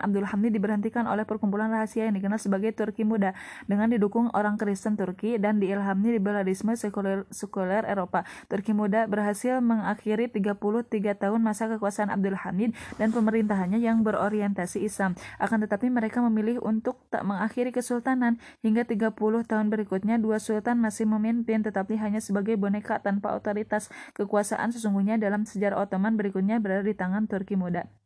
[0.04, 3.32] Abdul Hamid diberhentikan oleh perkumpulan rahasia yang dikenal sebagai Turki Muda
[3.64, 8.26] dengan didukung didukung orang Kristen Turki dan diilhami liberalisme sekuler, sekuler Eropa.
[8.50, 15.14] Turki muda berhasil mengakhiri 33 tahun masa kekuasaan Abdul Hamid dan pemerintahannya yang berorientasi Islam.
[15.38, 18.42] Akan tetapi mereka memilih untuk tak mengakhiri kesultanan.
[18.66, 19.14] Hingga 30
[19.46, 23.94] tahun berikutnya, dua sultan masih memimpin tetapi hanya sebagai boneka tanpa otoritas.
[24.18, 27.99] Kekuasaan sesungguhnya dalam sejarah Ottoman berikutnya berada di tangan Turki muda.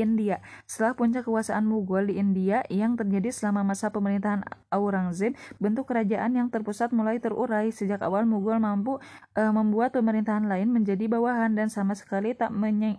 [0.00, 0.40] India.
[0.64, 6.48] Setelah puncak kekuasaan Mughal di India yang terjadi selama masa pemerintahan Aurangzeb, bentuk kerajaan yang
[6.48, 7.68] terpusat mulai terurai.
[7.68, 8.98] Sejak awal Mughal mampu
[9.36, 12.50] e, membuat pemerintahan lain menjadi bawahan dan sama sekali tak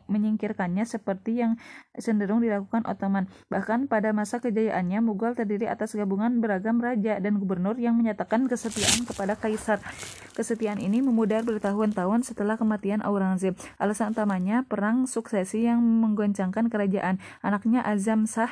[0.06, 1.58] menyingkirkannya seperti yang
[1.98, 3.26] cenderung dilakukan Ottoman.
[3.50, 9.10] Bahkan pada masa kejayaannya Mughal terdiri atas gabungan beragam raja dan gubernur yang menyatakan kesetiaan
[9.10, 9.82] kepada kaisar.
[10.34, 13.54] Kesetiaan ini memudar bertahun-tahun setelah kematian Aurangzeb.
[13.78, 17.16] Alasan utamanya perang suksesi yang menggoncang mengencangkan kerajaan.
[17.40, 18.52] Anaknya Azam Shah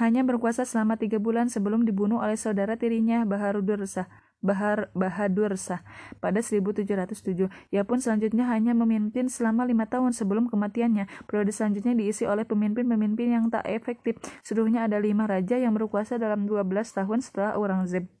[0.00, 4.08] hanya berkuasa selama tiga bulan sebelum dibunuh oleh saudara tirinya Bahadur Shah.
[4.44, 5.84] Bahar Bahadur Shah
[6.20, 7.48] pada 1707.
[7.72, 11.28] Ia pun selanjutnya hanya memimpin selama lima tahun sebelum kematiannya.
[11.28, 14.16] Periode selanjutnya diisi oleh pemimpin-pemimpin yang tak efektif.
[14.40, 18.15] Seluruhnya ada lima raja yang berkuasa dalam 12 tahun setelah Aurangzeb.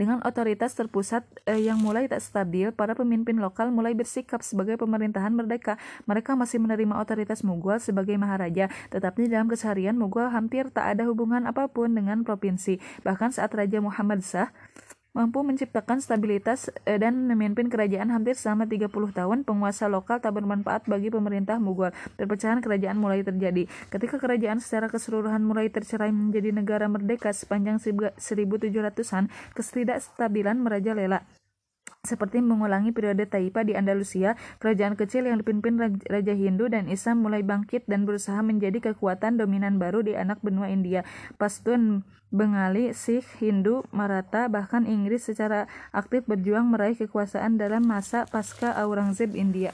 [0.00, 5.32] Dengan otoritas terpusat eh, yang mulai tak stabil, para pemimpin lokal mulai bersikap sebagai pemerintahan
[5.32, 5.76] merdeka.
[6.08, 11.44] Mereka masih menerima otoritas Mughal sebagai maharaja, tetapi dalam keseharian Mughal hampir tak ada hubungan
[11.44, 12.80] apa pun dengan provinsi.
[13.04, 14.50] Bahkan saat Raja Muhammad Shah
[15.12, 20.88] mampu menciptakan stabilitas eh, dan memimpin kerajaan hampir selama 30 tahun, penguasa lokal tak bermanfaat
[20.88, 21.92] bagi pemerintah Mughal.
[22.16, 23.68] Perpecahan kerajaan mulai terjadi.
[23.92, 31.28] Ketika kerajaan secara keseluruhan mulai tercerai menjadi negara merdeka sepanjang 1700-an, ketidakstabilan merajalela
[32.02, 35.78] seperti mengulangi periode Taipa di Andalusia, kerajaan kecil yang dipimpin
[36.10, 40.66] Raja Hindu dan Islam mulai bangkit dan berusaha menjadi kekuatan dominan baru di anak benua
[40.66, 41.06] India.
[41.38, 42.02] Pashtun,
[42.34, 49.38] Bengali, Sikh, Hindu, Maratha, bahkan Inggris secara aktif berjuang meraih kekuasaan dalam masa pasca Aurangzeb
[49.38, 49.70] India.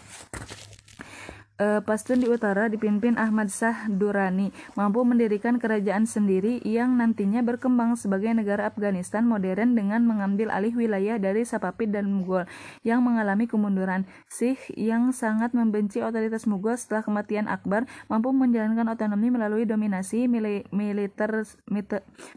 [1.58, 7.98] Uh, Pastun di utara dipimpin Ahmad Shah Durrani mampu mendirikan kerajaan sendiri yang nantinya berkembang
[7.98, 12.46] sebagai negara Afghanistan modern dengan mengambil alih wilayah dari Safavid dan Mughal
[12.86, 14.06] yang mengalami kemunduran.
[14.30, 21.30] Sikh yang sangat membenci otoritas Mughal setelah kematian Akbar mampu menjalankan otonomi melalui dominasi militer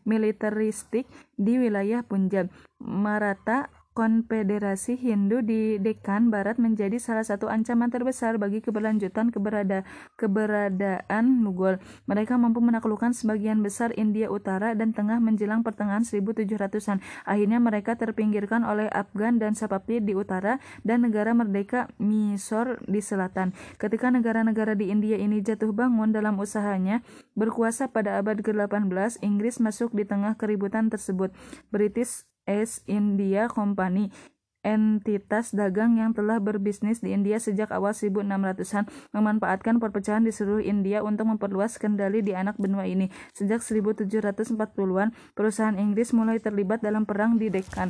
[0.03, 1.05] militeristik
[1.37, 2.49] di wilayah Punjab.
[2.81, 3.69] Maratha
[4.01, 9.85] Konfederasi Hindu di Dekan Barat menjadi salah satu ancaman terbesar bagi keberlanjutan keberada,
[10.17, 11.77] keberadaan Mughal.
[12.09, 16.97] Mereka mampu menaklukkan sebagian besar India Utara dan Tengah menjelang pertengahan 1700-an.
[17.29, 23.53] Akhirnya mereka terpinggirkan oleh Afgan dan Safavid di utara dan negara merdeka Mysore di selatan.
[23.77, 27.05] Ketika negara-negara di India ini jatuh bangun dalam usahanya
[27.37, 31.29] berkuasa pada abad ke-18, Inggris masuk di tengah keributan tersebut.
[31.69, 34.09] British East India Company
[34.61, 41.01] entitas dagang yang telah berbisnis di India sejak awal 1600-an memanfaatkan perpecahan di seluruh India
[41.01, 43.09] untuk memperluas kendali di anak benua ini.
[43.33, 47.89] Sejak 1740-an, perusahaan Inggris mulai terlibat dalam perang di Deccan.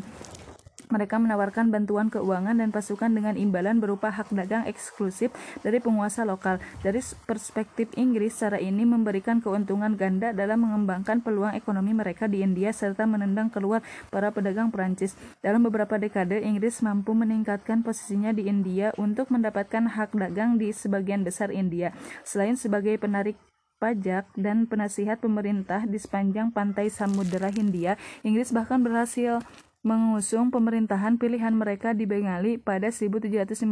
[0.92, 5.32] Mereka menawarkan bantuan keuangan dan pasukan dengan imbalan berupa hak dagang eksklusif
[5.64, 6.60] dari penguasa lokal.
[6.84, 12.76] Dari perspektif Inggris, cara ini memberikan keuntungan ganda dalam mengembangkan peluang ekonomi mereka di India
[12.76, 13.80] serta menendang keluar
[14.12, 15.16] para pedagang Perancis.
[15.40, 21.24] Dalam beberapa dekade, Inggris mampu meningkatkan posisinya di India untuk mendapatkan hak dagang di sebagian
[21.24, 21.96] besar India.
[22.28, 23.40] Selain sebagai penarik
[23.82, 29.42] pajak dan penasihat pemerintah di sepanjang pantai Samudera Hindia, Inggris bahkan berhasil
[29.82, 33.66] mengusung pemerintahan pilihan mereka di Bengali pada 1757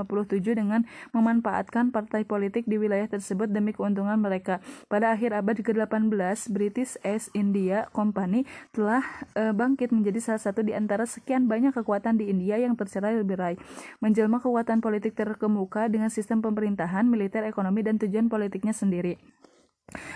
[0.57, 0.81] dengan
[1.13, 4.57] memanfaatkan partai politik di wilayah tersebut demi keuntungan mereka.
[4.89, 9.05] Pada akhir abad ke-18, British East India Company telah
[9.37, 13.55] e, bangkit menjadi salah satu di antara sekian banyak kekuatan di India yang tercerai berai.
[14.01, 19.21] Menjelma kekuatan politik terkemuka dengan sistem pemerintahan, militer, ekonomi, dan tujuan politiknya sendiri.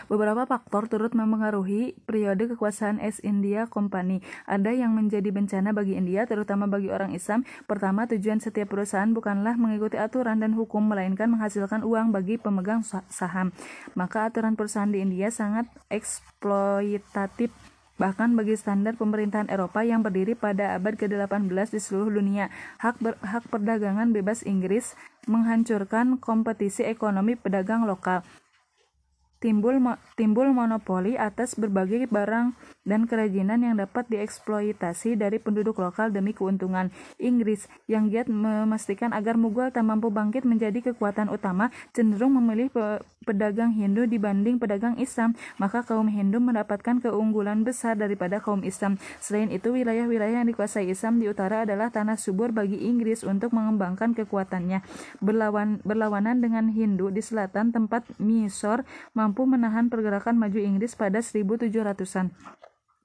[0.07, 4.21] Beberapa faktor turut mempengaruhi periode kekuasaan East India Company.
[4.45, 7.47] Ada yang menjadi bencana bagi India, terutama bagi orang Islam.
[7.65, 13.55] Pertama, tujuan setiap perusahaan bukanlah mengikuti aturan dan hukum, melainkan menghasilkan uang bagi pemegang saham.
[13.97, 17.53] Maka aturan perusahaan di India sangat eksploitatif
[17.93, 22.49] bahkan bagi standar pemerintahan Eropa yang berdiri pada abad ke-18 di seluruh dunia.
[22.81, 24.97] Hak, ber, hak perdagangan bebas Inggris
[25.29, 28.25] menghancurkan kompetisi ekonomi pedagang lokal
[29.43, 29.75] timbul
[30.15, 36.91] timbul monopoli atas berbagai barang dan kerajinan yang dapat dieksploitasi dari penduduk lokal demi keuntungan.
[37.19, 43.03] Inggris yang giat memastikan agar Mughal tak mampu bangkit menjadi kekuatan utama cenderung memilih pe
[43.23, 45.33] pedagang Hindu dibanding pedagang Islam.
[45.55, 48.99] Maka kaum Hindu mendapatkan keunggulan besar daripada kaum Islam.
[49.23, 54.11] Selain itu wilayah-wilayah yang dikuasai Islam di utara adalah tanah subur bagi Inggris untuk mengembangkan
[54.11, 54.83] kekuatannya.
[55.23, 58.83] Berlawan berlawanan dengan Hindu di selatan tempat Mysore
[59.15, 62.35] mampu menahan pergerakan maju Inggris pada 1700-an.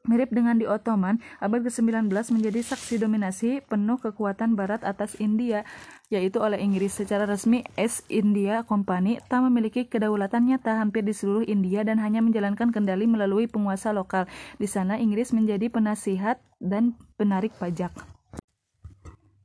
[0.06, 5.66] Mirip dengan di Ottoman, abad ke-19 menjadi saksi dominasi penuh kekuatan barat atas India,
[6.08, 6.94] yaitu oleh Inggris.
[6.94, 12.22] Secara resmi, East India Company tak memiliki kedaulatan nyata hampir di seluruh India dan hanya
[12.22, 14.30] menjalankan kendali melalui penguasa lokal.
[14.56, 18.17] Di sana, Inggris menjadi penasihat dan penarik pajak.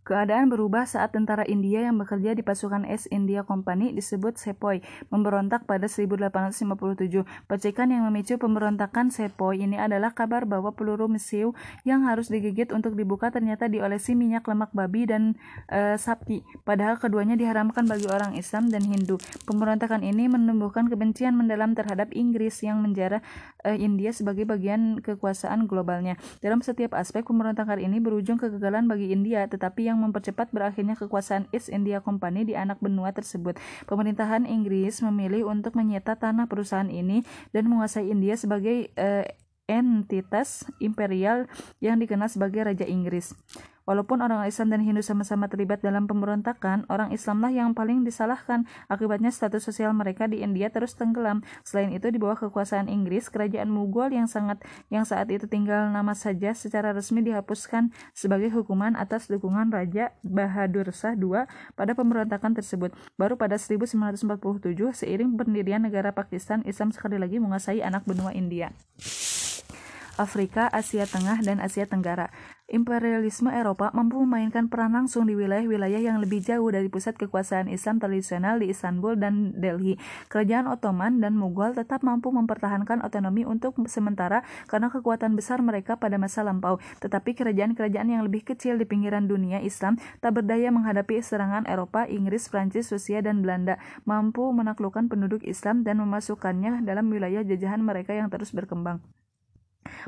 [0.04, 5.64] Keadaan berubah saat tentara India yang bekerja di pasukan East India Company disebut Sepoy memberontak
[5.64, 7.24] pada 1857.
[7.48, 11.56] Percikan yang memicu pemberontakan Sepoy ini adalah kabar bahwa peluru mesiu
[11.88, 15.40] yang harus digigit untuk dibuka ternyata diolesi minyak lemak babi dan
[15.72, 16.44] e, sapi.
[16.68, 19.16] Padahal keduanya diharamkan bagi orang Islam dan Hindu.
[19.48, 23.24] Pemberontakan ini menumbuhkan kebencian mendalam terhadap Inggris yang menjara
[23.64, 26.20] e, India sebagai bagian kekuasaan globalnya.
[26.44, 31.46] Dalam setiap aspek pemberontakan ini berujung kegagalan bagi India, tetapi yang yang mempercepat berakhirnya kekuasaan
[31.54, 33.62] East India Company di anak benua tersebut.
[33.86, 37.22] Pemerintahan Inggris memilih untuk menyita tanah perusahaan ini
[37.54, 39.24] dan menguasai India sebagai uh,
[39.70, 41.48] entitas imperial
[41.80, 43.32] yang dikenal sebagai Raja Inggris.
[43.84, 48.64] Walaupun orang Islam dan Hindu sama-sama terlibat dalam pemberontakan, orang Islamlah yang paling disalahkan.
[48.88, 51.44] Akibatnya status sosial mereka di India terus tenggelam.
[51.68, 56.16] Selain itu di bawah kekuasaan Inggris, kerajaan Mughal yang sangat yang saat itu tinggal nama
[56.16, 61.44] saja secara resmi dihapuskan sebagai hukuman atas dukungan Raja Bahadur Shah II
[61.76, 62.96] pada pemberontakan tersebut.
[63.20, 64.24] Baru pada 1947
[64.96, 68.72] seiring pendirian negara Pakistan, Islam sekali lagi menguasai anak benua India.
[70.22, 72.30] Afrika, Asia Tengah, dan Asia Tenggara.
[72.74, 78.02] Imperialisme Eropa mampu memainkan peran langsung di wilayah-wilayah yang lebih jauh dari pusat kekuasaan Islam
[78.02, 80.00] tradisional di Istanbul dan Delhi.
[80.32, 86.18] Kerajaan Ottoman dan Mughal tetap mampu mempertahankan otonomi untuk sementara karena kekuatan besar mereka pada
[86.18, 86.82] masa lampau.
[87.04, 92.50] Tetapi kerajaan-kerajaan yang lebih kecil di pinggiran dunia Islam tak berdaya menghadapi serangan Eropa, Inggris,
[92.50, 98.34] Prancis, Rusia, dan Belanda, mampu menaklukkan penduduk Islam dan memasukkannya dalam wilayah jajahan mereka yang
[98.34, 99.04] terus berkembang.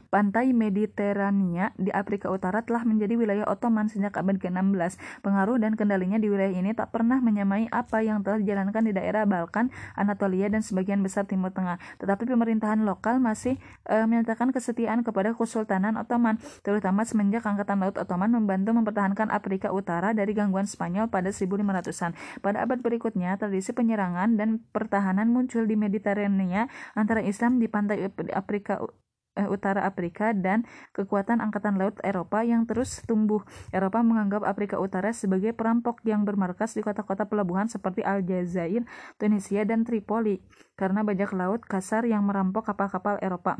[0.09, 4.99] Pantai Mediterania di Afrika Utara telah menjadi wilayah Ottoman sejak abad ke-16.
[5.21, 9.23] Pengaruh dan kendalinya di wilayah ini tak pernah menyamai apa yang telah dijalankan di daerah
[9.27, 11.79] Balkan, Anatolia, dan sebagian besar Timur Tengah.
[11.99, 18.31] Tetapi pemerintahan lokal masih e, menyatakan kesetiaan kepada Kesultanan Ottoman, terutama semenjak Angkatan Laut Ottoman
[18.31, 22.15] membantu mempertahankan Afrika Utara dari gangguan Spanyol pada 1500-an.
[22.43, 28.79] Pada abad berikutnya, tradisi penyerangan dan pertahanan muncul di Mediterania antara Islam di pantai Afrika
[29.36, 30.63] uh, utara Afrika dan
[30.95, 33.43] kekuatan angkatan laut Eropa yang terus tumbuh.
[33.69, 38.88] Eropa menganggap Afrika Utara sebagai perampok yang bermarkas di kota-kota pelabuhan seperti Aljazair,
[39.19, 40.42] Tunisia, dan Tripoli
[40.79, 43.60] karena bajak laut kasar yang merampok kapal-kapal Eropa.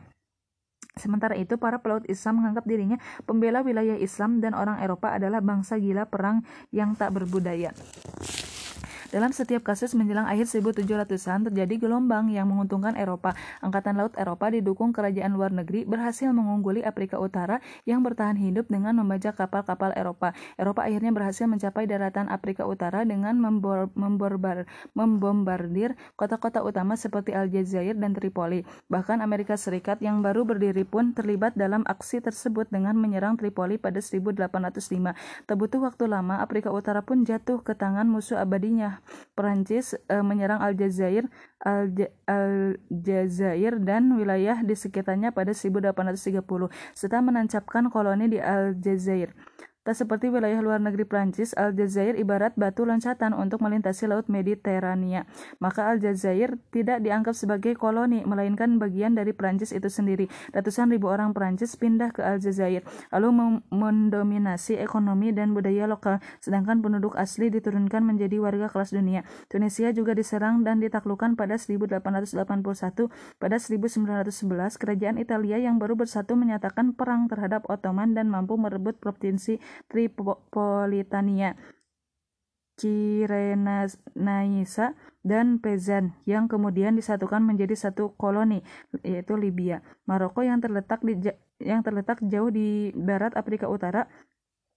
[0.96, 2.96] Sementara itu, para pelaut Islam menganggap dirinya
[3.28, 7.76] pembela wilayah Islam dan orang Eropa adalah bangsa gila perang yang tak berbudaya.
[9.16, 13.32] Dalam setiap kasus menjelang akhir 1700-an terjadi gelombang yang menguntungkan Eropa.
[13.64, 19.00] Angkatan Laut Eropa didukung kerajaan luar negeri berhasil mengungguli Afrika Utara yang bertahan hidup dengan
[19.00, 20.36] membajak kapal-kapal Eropa.
[20.60, 27.96] Eropa akhirnya berhasil mencapai daratan Afrika Utara dengan membor memborbar membombardir kota-kota utama seperti Aljazair
[27.96, 28.68] dan Tripoli.
[28.92, 34.04] Bahkan Amerika Serikat yang baru berdiri pun terlibat dalam aksi tersebut dengan menyerang Tripoli pada
[34.04, 35.48] 1805.
[35.48, 40.62] Tak butuh waktu lama, Afrika Utara pun jatuh ke tangan musuh abadinya Perancis uh, menyerang
[40.62, 41.30] Aljazair,
[42.30, 46.46] Aljazair dan wilayah di sekitarnya pada 1830
[46.94, 49.34] serta menancapkan koloni di Aljazair.
[49.86, 55.30] Tak seperti wilayah luar negeri Prancis, Aljazair ibarat batu loncatan untuk melintasi Laut Mediterania.
[55.62, 60.26] Maka Aljazair tidak dianggap sebagai koloni, melainkan bagian dari Prancis itu sendiri.
[60.58, 62.82] Ratusan ribu orang Prancis pindah ke Aljazair,
[63.14, 69.22] lalu mendominasi ekonomi dan budaya lokal, sedangkan penduduk asli diturunkan menjadi warga kelas dunia.
[69.54, 72.02] Tunisia juga diserang dan ditaklukkan pada 1881.
[73.38, 79.62] Pada 1911, kerajaan Italia yang baru bersatu menyatakan perang terhadap Ottoman dan mampu merebut provinsi
[79.92, 81.56] Tripolitania,
[82.76, 83.88] Cirenaica,
[85.26, 88.62] dan Pezan yang kemudian disatukan menjadi satu koloni
[89.02, 89.82] yaitu Libya.
[90.06, 91.18] Maroko yang terletak di
[91.58, 94.06] yang terletak jauh di barat Afrika Utara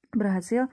[0.08, 0.72] berhasil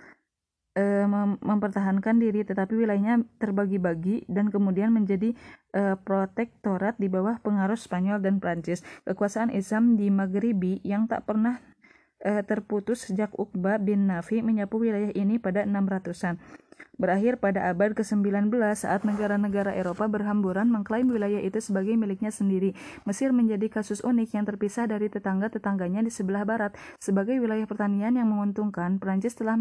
[0.80, 5.36] e, mem mempertahankan diri tetapi wilayahnya terbagi-bagi dan kemudian menjadi
[5.76, 8.80] e, protektorat di bawah pengaruh Spanyol dan Prancis.
[9.04, 11.75] Kekuasaan Islam di Maghribi yang tak pernah eh,
[12.26, 16.42] terputus sejak Uqba bin Nafi menyapu wilayah ini pada 600-an.
[16.96, 18.48] Berakhir pada abad ke-19
[18.80, 22.72] saat negara-negara Eropa berhamburan mengklaim wilayah itu sebagai miliknya sendiri.
[23.04, 26.72] Mesir menjadi kasus unik yang terpisah dari tetangga-tetangganya di sebelah barat.
[27.04, 29.60] Sebagai wilayah pertanian yang menguntungkan, Prancis telah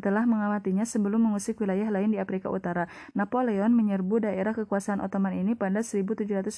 [0.00, 2.88] telah mengawatinya sebelum mengusik wilayah lain di Afrika Utara.
[3.12, 6.48] Napoleon menyerbu daerah kekuasaan Ottoman ini pada 1798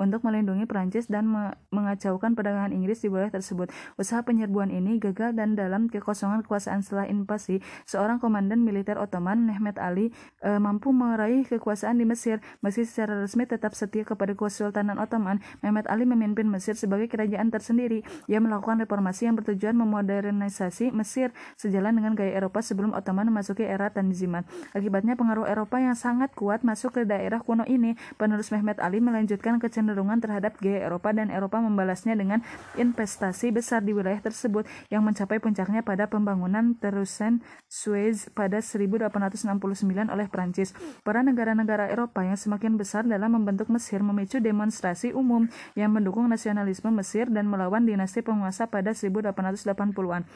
[0.00, 3.68] untuk melindungi Prancis dan me mengacaukan perdagangan Inggris di wilayah tersebut.
[4.00, 9.76] Usaha penyerbuan ini gagal dan dalam kekosongan kekuasaan setelah invasi, seorang komandan militer Ottoman, Mehmet
[9.76, 12.38] Ali, e, mampu meraih kekuasaan di Mesir.
[12.62, 18.06] Meski secara resmi tetap setia kepada Kesultanan Ottoman, Mehmet Ali memimpin Mesir sebagai kerajaan tersendiri.
[18.30, 23.90] Ia melakukan reformasi yang bertujuan memodernisasi Mesir sejalan dengan gaya Eropa sebelum Ottoman memasuki era
[23.90, 24.46] Tanzimat.
[24.72, 27.98] Akibatnya pengaruh Eropa yang sangat kuat masuk ke daerah kuno ini.
[28.20, 32.44] Penerus Mehmet Ali melanjutkan kecenderungan terhadap gaya Eropa dan Eropa membalasnya dengan
[32.76, 37.40] investasi besar di wilayah tersebut yang mencapai puncaknya pada pembangunan terusan
[37.70, 40.76] Suez pada 1869 oleh Prancis.
[41.00, 46.92] Para negara-negara Eropa yang semakin besar dalam membentuk Mesir memicu demonstrasi umum yang mendukung nasionalisme
[46.92, 50.26] Mesir dan melawan dinasti penguasa pada 1880-an.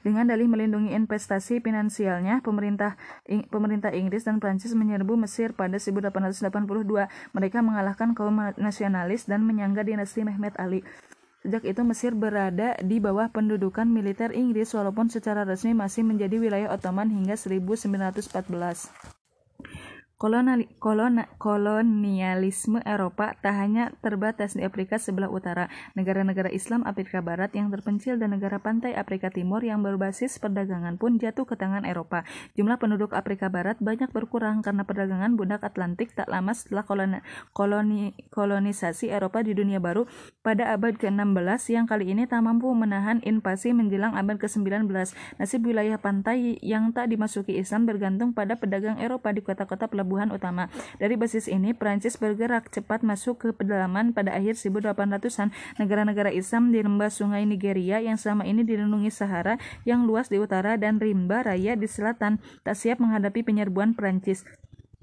[0.00, 2.96] Dengan dalih melindungi investasi finansialnya, pemerintah
[3.52, 7.04] pemerintah Inggris dan Prancis menyerbu Mesir pada 1882.
[7.36, 10.80] Mereka mengalahkan kaum nasionalis dan menyangga dinasti Mehmet Ali.
[11.38, 16.74] Sejak itu Mesir berada di bawah pendudukan militer Inggris walaupun secara resmi masih menjadi wilayah
[16.74, 18.90] Ottoman hingga 1914.
[20.18, 20.66] Kolonial,
[21.38, 28.18] kolonialisme Eropa tak hanya terbatas di Afrika sebelah utara, negara-negara Islam Afrika Barat yang terpencil
[28.18, 32.26] dan negara pantai Afrika Timur yang berbasis perdagangan pun jatuh ke tangan Eropa.
[32.58, 36.82] Jumlah penduduk Afrika Barat banyak berkurang karena perdagangan bundak Atlantik tak lama setelah
[37.54, 40.10] koloni, kolonisasi Eropa di dunia baru
[40.42, 44.82] pada abad ke-16 yang kali ini tak mampu menahan invasi menjelang abad ke-19.
[45.38, 50.72] Nasib wilayah pantai yang tak dimasuki Islam bergantung pada pedagang Eropa di kota-kota pelabuhan utama.
[50.96, 55.52] Dari basis ini, Prancis bergerak cepat masuk ke pedalaman pada akhir 1800-an.
[55.76, 60.80] Negara-negara Islam di lembah sungai Nigeria yang selama ini dilindungi Sahara yang luas di utara
[60.80, 64.48] dan rimba raya di selatan tak siap menghadapi penyerbuan Prancis.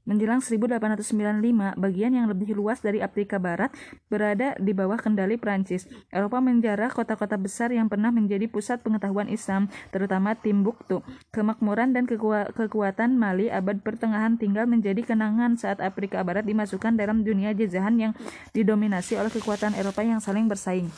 [0.06, 3.74] Menjelang 1895, bagian yang lebih luas dari Afrika Barat
[4.06, 5.90] berada di bawah kendali Prancis.
[6.14, 11.02] Eropa menjarah kota-kota besar yang pernah menjadi pusat pengetahuan Islam, terutama Timbuktu.
[11.34, 17.26] Kemakmuran dan keku kekuatan Mali abad pertengahan tinggal menjadi kenangan saat Afrika Barat dimasukkan dalam
[17.26, 18.14] dunia jajahan yang
[18.54, 20.94] didominasi oleh kekuatan Eropa yang saling bersaing.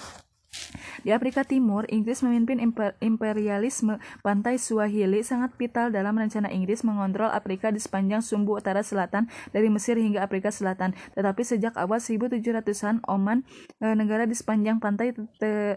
[1.06, 4.02] Di Afrika Timur, Inggris memimpin imper imperialisme.
[4.26, 9.70] Pantai Swahili sangat vital dalam rencana Inggris mengontrol Afrika di sepanjang sumbu utara selatan dari
[9.70, 10.98] Mesir hingga Afrika Selatan.
[11.14, 13.46] Tetapi sejak awal 1700-an, Oman,
[13.78, 15.14] e, negara di sepanjang pantai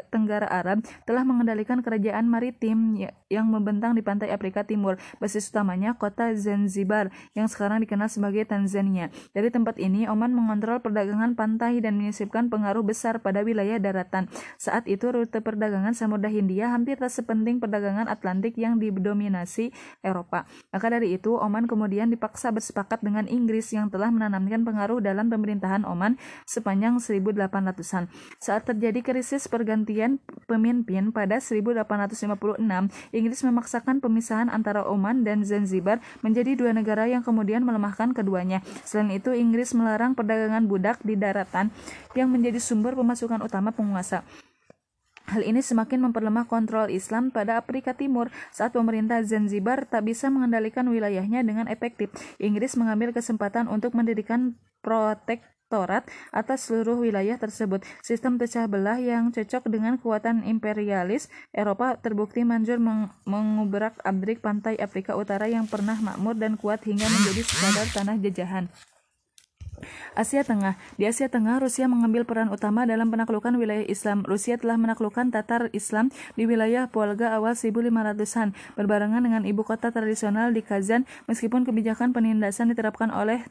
[0.09, 4.97] Tenggara Arab, telah mengendalikan kerajaan maritim ya, yang membentang di pantai Afrika Timur.
[5.21, 9.12] Basis utamanya kota Zanzibar yang sekarang dikenal sebagai Tanzania.
[9.37, 14.31] Dari tempat ini, Oman mengontrol perdagangan pantai dan menyisipkan pengaruh besar pada wilayah daratan.
[14.57, 20.47] Saat itu rute perdagangan Samudra Hindia hampir tak sepenting perdagangan Atlantik yang didominasi Eropa.
[20.71, 25.83] Maka dari itu, Oman kemudian dipaksa bersepakat dengan Inggris yang telah menanamkan pengaruh dalam pemerintahan
[25.85, 28.07] Oman sepanjang 1800-an.
[28.39, 32.63] Saat terjadi krisis pergantian pemimpin pada 1856,
[33.11, 38.63] Inggris memaksakan pemisahan antara Oman dan Zanzibar menjadi dua negara yang kemudian melemahkan keduanya.
[38.87, 41.75] Selain itu, Inggris melarang perdagangan budak di daratan
[42.15, 44.23] yang menjadi sumber pemasukan utama penguasa.
[45.31, 50.83] Hal ini semakin memperlemah kontrol Islam pada Afrika Timur saat pemerintah Zanzibar tak bisa mengendalikan
[50.91, 52.11] wilayahnya dengan efektif.
[52.43, 57.87] Inggris mengambil kesempatan untuk mendirikan protektorat atas seluruh wilayah tersebut.
[58.03, 64.83] Sistem pecah belah yang cocok dengan kekuatan imperialis Eropa terbukti manjur meng mengubrak abrik pantai
[64.83, 68.66] Afrika Utara yang pernah makmur dan kuat hingga menjadi sekadar tanah jajahan.
[70.14, 70.78] Asia Tengah.
[70.97, 74.22] Di Asia Tengah, Rusia mengambil peran utama dalam penaklukan wilayah Islam.
[74.24, 80.55] Rusia telah menaklukkan Tatar Islam di wilayah Volga awal 1500-an, berbarengan dengan ibu kota tradisional
[80.55, 83.45] di Kazan, meskipun kebijakan penindasan diterapkan oleh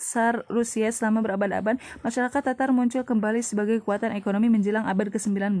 [0.00, 5.60] Tsar Rusia selama berabad-abad, masyarakat Tatar muncul kembali sebagai kekuatan ekonomi menjelang abad ke-19.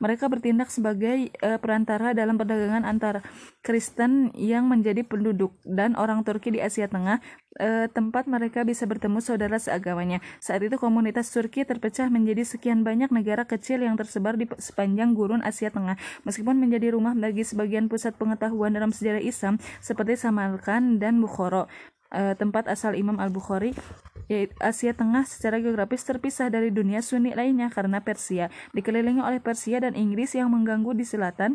[0.00, 3.20] Mereka bertindak sebagai uh, perantara dalam perdagangan antara
[3.60, 7.20] Kristen yang menjadi penduduk dan orang Turki di Asia Tengah,
[7.60, 10.24] uh, tempat mereka bisa bertemu saudara seagamanya.
[10.40, 15.44] Saat itu komunitas Turki terpecah menjadi sekian banyak negara kecil yang tersebar di sepanjang gurun
[15.44, 16.00] Asia Tengah.
[16.24, 21.68] Meskipun menjadi rumah bagi sebagian pusat pengetahuan dalam sejarah Islam seperti Samarkand dan Bukhara
[22.12, 23.74] uh, tempat asal Imam Al-Bukhari
[24.26, 29.78] yaitu Asia Tengah secara geografis terpisah dari dunia Sunni lainnya karena Persia dikelilingi oleh Persia
[29.78, 31.54] dan Inggris yang mengganggu di selatan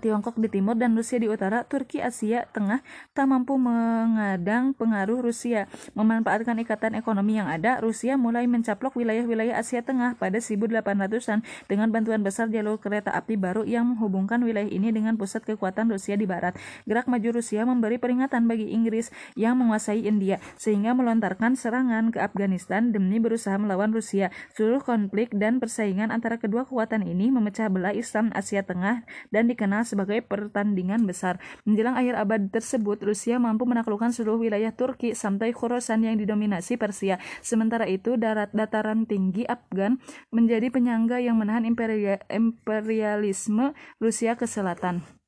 [0.00, 2.80] Tiongkok di timur dan Rusia di utara, Turki Asia Tengah
[3.12, 5.68] tak mampu mengadang pengaruh Rusia.
[5.92, 12.24] Memanfaatkan ikatan ekonomi yang ada, Rusia mulai mencaplok wilayah-wilayah Asia Tengah pada 1800-an dengan bantuan
[12.24, 16.56] besar jalur kereta api baru yang menghubungkan wilayah ini dengan pusat kekuatan Rusia di barat.
[16.88, 22.88] Gerak maju Rusia memberi peringatan bagi Inggris yang menguasai India, sehingga melontarkan serangan ke Afghanistan
[22.88, 24.32] demi berusaha melawan Rusia.
[24.56, 29.84] Seluruh konflik dan persaingan antara kedua kekuatan ini memecah belah Islam Asia Tengah dan dikenal
[29.90, 31.42] sebagai pertandingan besar.
[31.66, 37.18] Menjelang akhir abad tersebut, Rusia mampu menaklukkan seluruh wilayah Turki sampai Khorasan yang didominasi Persia.
[37.42, 39.98] Sementara itu, darat dataran tinggi Afgan
[40.30, 45.19] menjadi penyangga yang menahan imperialisme Rusia ke selatan.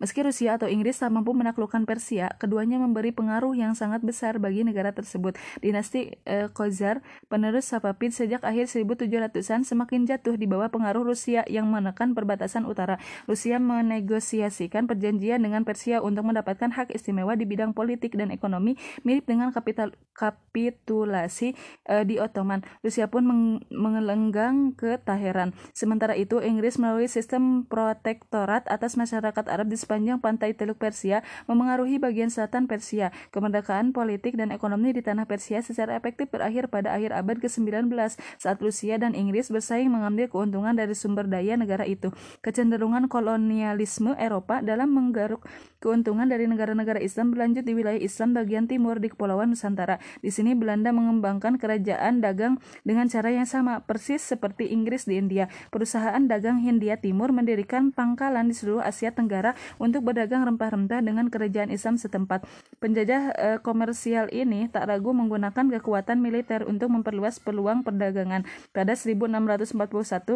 [0.00, 4.64] Meski Rusia atau Inggris tak mampu menaklukkan Persia, keduanya memberi pengaruh yang sangat besar bagi
[4.64, 5.36] negara tersebut.
[5.60, 11.68] Dinasti eh, Khazar, penerus Safavid sejak akhir 1700-an semakin jatuh di bawah pengaruh Rusia yang
[11.68, 12.96] menekan perbatasan utara.
[13.28, 19.28] Rusia menegosiasikan perjanjian dengan Persia untuk mendapatkan hak istimewa di bidang politik dan ekonomi mirip
[19.28, 21.52] dengan kapital kapitulasi
[21.88, 22.64] eh, di Ottoman.
[22.80, 25.52] Rusia pun meng mengelenggang ke Teheran.
[25.76, 31.98] Sementara itu, Inggris melalui sistem protektorat atas masyarakat Arab di sepanjang pantai Teluk Persia memengaruhi
[31.98, 33.10] bagian selatan Persia.
[33.34, 37.90] Kemerdekaan politik dan ekonomi di tanah Persia secara efektif berakhir pada akhir abad ke-19
[38.38, 42.14] saat Rusia dan Inggris bersaing mengambil keuntungan dari sumber daya negara itu.
[42.46, 45.42] Kecenderungan kolonialisme Eropa dalam menggaruk
[45.82, 49.98] keuntungan dari negara-negara Islam berlanjut di wilayah Islam bagian timur di Kepulauan Nusantara.
[50.22, 55.50] Di sini Belanda mengembangkan kerajaan dagang dengan cara yang sama, persis seperti Inggris di India.
[55.74, 61.68] Perusahaan dagang Hindia Timur mendirikan pangkalan di seluruh Asia Tenggara untuk berdagang rempah-rempah dengan kerajaan
[61.68, 62.48] Islam setempat.
[62.80, 68.46] Penjajah e, komersial ini tak ragu menggunakan kekuatan militer untuk memperluas peluang perdagangan.
[68.72, 69.76] Pada 1641,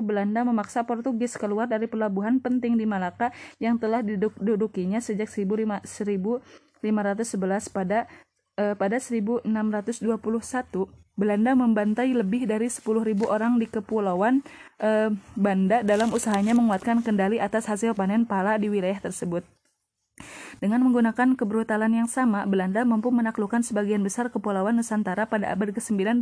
[0.05, 6.43] Belanda memaksa Portugis keluar dari pelabuhan penting di Malaka yang telah didudukinya sejak 1511
[7.73, 8.05] pada
[8.61, 12.83] eh, pada 1621 Belanda membantai lebih dari 10.000
[13.29, 14.41] orang di kepulauan
[14.81, 19.60] eh, Banda dalam usahanya menguatkan kendali atas hasil panen pala di wilayah tersebut.
[20.61, 26.21] Dengan menggunakan kebrutalan yang sama, Belanda mampu menaklukkan sebagian besar kepulauan Nusantara pada abad ke-19.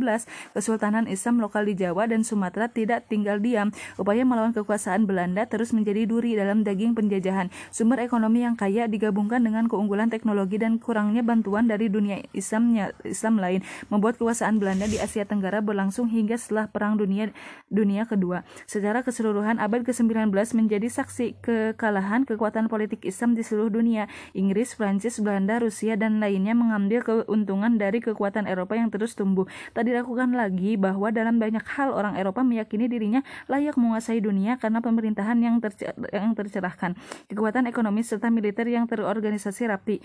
[0.55, 3.75] Kesultanan Islam lokal di Jawa dan Sumatera tidak tinggal diam.
[3.99, 7.51] Upaya melawan kekuasaan Belanda terus menjadi duri dalam daging penjajahan.
[7.73, 13.41] Sumber ekonomi yang kaya digabungkan dengan keunggulan teknologi dan kurangnya bantuan dari dunia Islamnya, Islam
[13.41, 17.33] lain, membuat kekuasaan Belanda di Asia Tenggara berlangsung hingga setelah Perang Dunia
[17.67, 18.45] Dunia Kedua.
[18.69, 23.88] Secara keseluruhan, abad ke-19 menjadi saksi kekalahan kekuatan politik Islam di seluruh dunia.
[24.37, 29.49] Inggris, Prancis, Belanda, Rusia, dan lainnya mengambil keuntungan dari kekuatan Eropa yang terus tumbuh.
[29.73, 34.83] Tak diragukan lagi bahwa dalam banyak hal orang Eropa meyakini dirinya layak menguasai dunia karena
[34.83, 36.93] pemerintahan yang, tercer yang tercerahkan,
[37.31, 39.97] kekuatan ekonomi serta militer yang terorganisasi rapi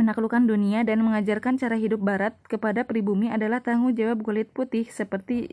[0.00, 5.52] menaklukkan dunia dan mengajarkan cara hidup barat kepada pribumi adalah tanggung jawab kulit putih seperti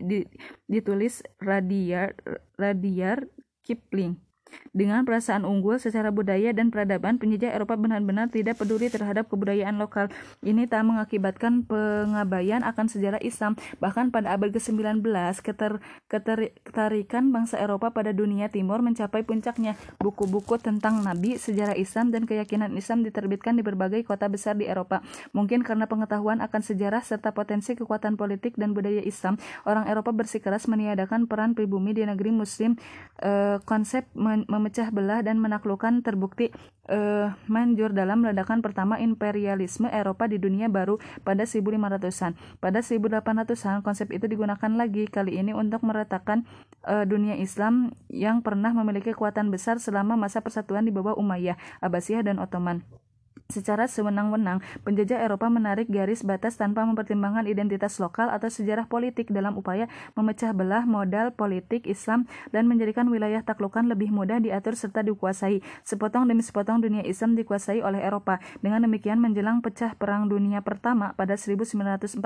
[0.72, 2.16] ditulis Radiar
[2.56, 3.28] Radiar
[3.68, 4.27] Kipling.
[4.76, 10.12] Dengan perasaan unggul secara budaya dan peradaban, penjajah Eropa benar-benar tidak peduli terhadap kebudayaan lokal.
[10.46, 13.58] Ini tak mengakibatkan pengabaian akan sejarah Islam.
[13.82, 15.02] Bahkan pada abad ke-19,
[15.42, 19.74] keter, ketarikan bangsa Eropa pada dunia timur mencapai puncaknya.
[19.98, 25.02] Buku-buku tentang Nabi, sejarah Islam, dan keyakinan Islam diterbitkan di berbagai kota besar di Eropa.
[25.34, 30.70] Mungkin karena pengetahuan akan sejarah serta potensi kekuatan politik dan budaya Islam, orang Eropa bersikeras
[30.70, 32.76] meniadakan peran pribumi di negeri Muslim.
[33.18, 34.06] E, konsep
[34.46, 36.54] memecah belah dan menaklukkan terbukti
[36.86, 42.38] uh, manjur dalam ledakan pertama imperialisme Eropa di dunia baru pada 1500-an.
[42.62, 46.46] Pada 1800-an konsep itu digunakan lagi kali ini untuk meratakan
[46.86, 52.22] uh, dunia Islam yang pernah memiliki kekuatan besar selama masa persatuan di bawah Umayyah, Abbasiyah
[52.22, 53.07] dan Ottoman.
[53.48, 59.56] Secara sewenang-wenang, penjajah Eropa menarik garis batas tanpa mempertimbangkan identitas lokal atau sejarah politik dalam
[59.56, 59.88] upaya
[60.20, 65.64] memecah belah modal politik Islam dan menjadikan wilayah taklukan lebih mudah diatur serta dikuasai.
[65.88, 68.44] Sepotong demi sepotong dunia Islam dikuasai oleh Eropa.
[68.60, 72.20] Dengan demikian menjelang pecah Perang Dunia Pertama pada 1914,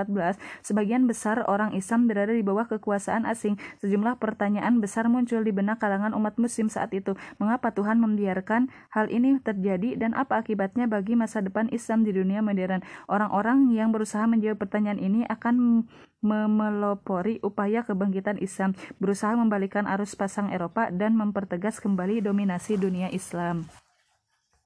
[0.65, 3.61] sebagian besar orang Islam berada di bawah kekuasaan asing.
[3.77, 7.13] Sejumlah pertanyaan besar muncul di benak kalangan umat muslim saat itu.
[7.37, 12.15] Mengapa Tuhan membiarkan hal ini terjadi dan apa akibatnya bagi bagi masa depan Islam di
[12.15, 12.79] dunia modern.
[13.11, 15.83] Orang-orang yang berusaha menjawab pertanyaan ini akan
[16.23, 23.67] memelopori upaya kebangkitan Islam, berusaha membalikan arus pasang Eropa dan mempertegas kembali dominasi dunia Islam.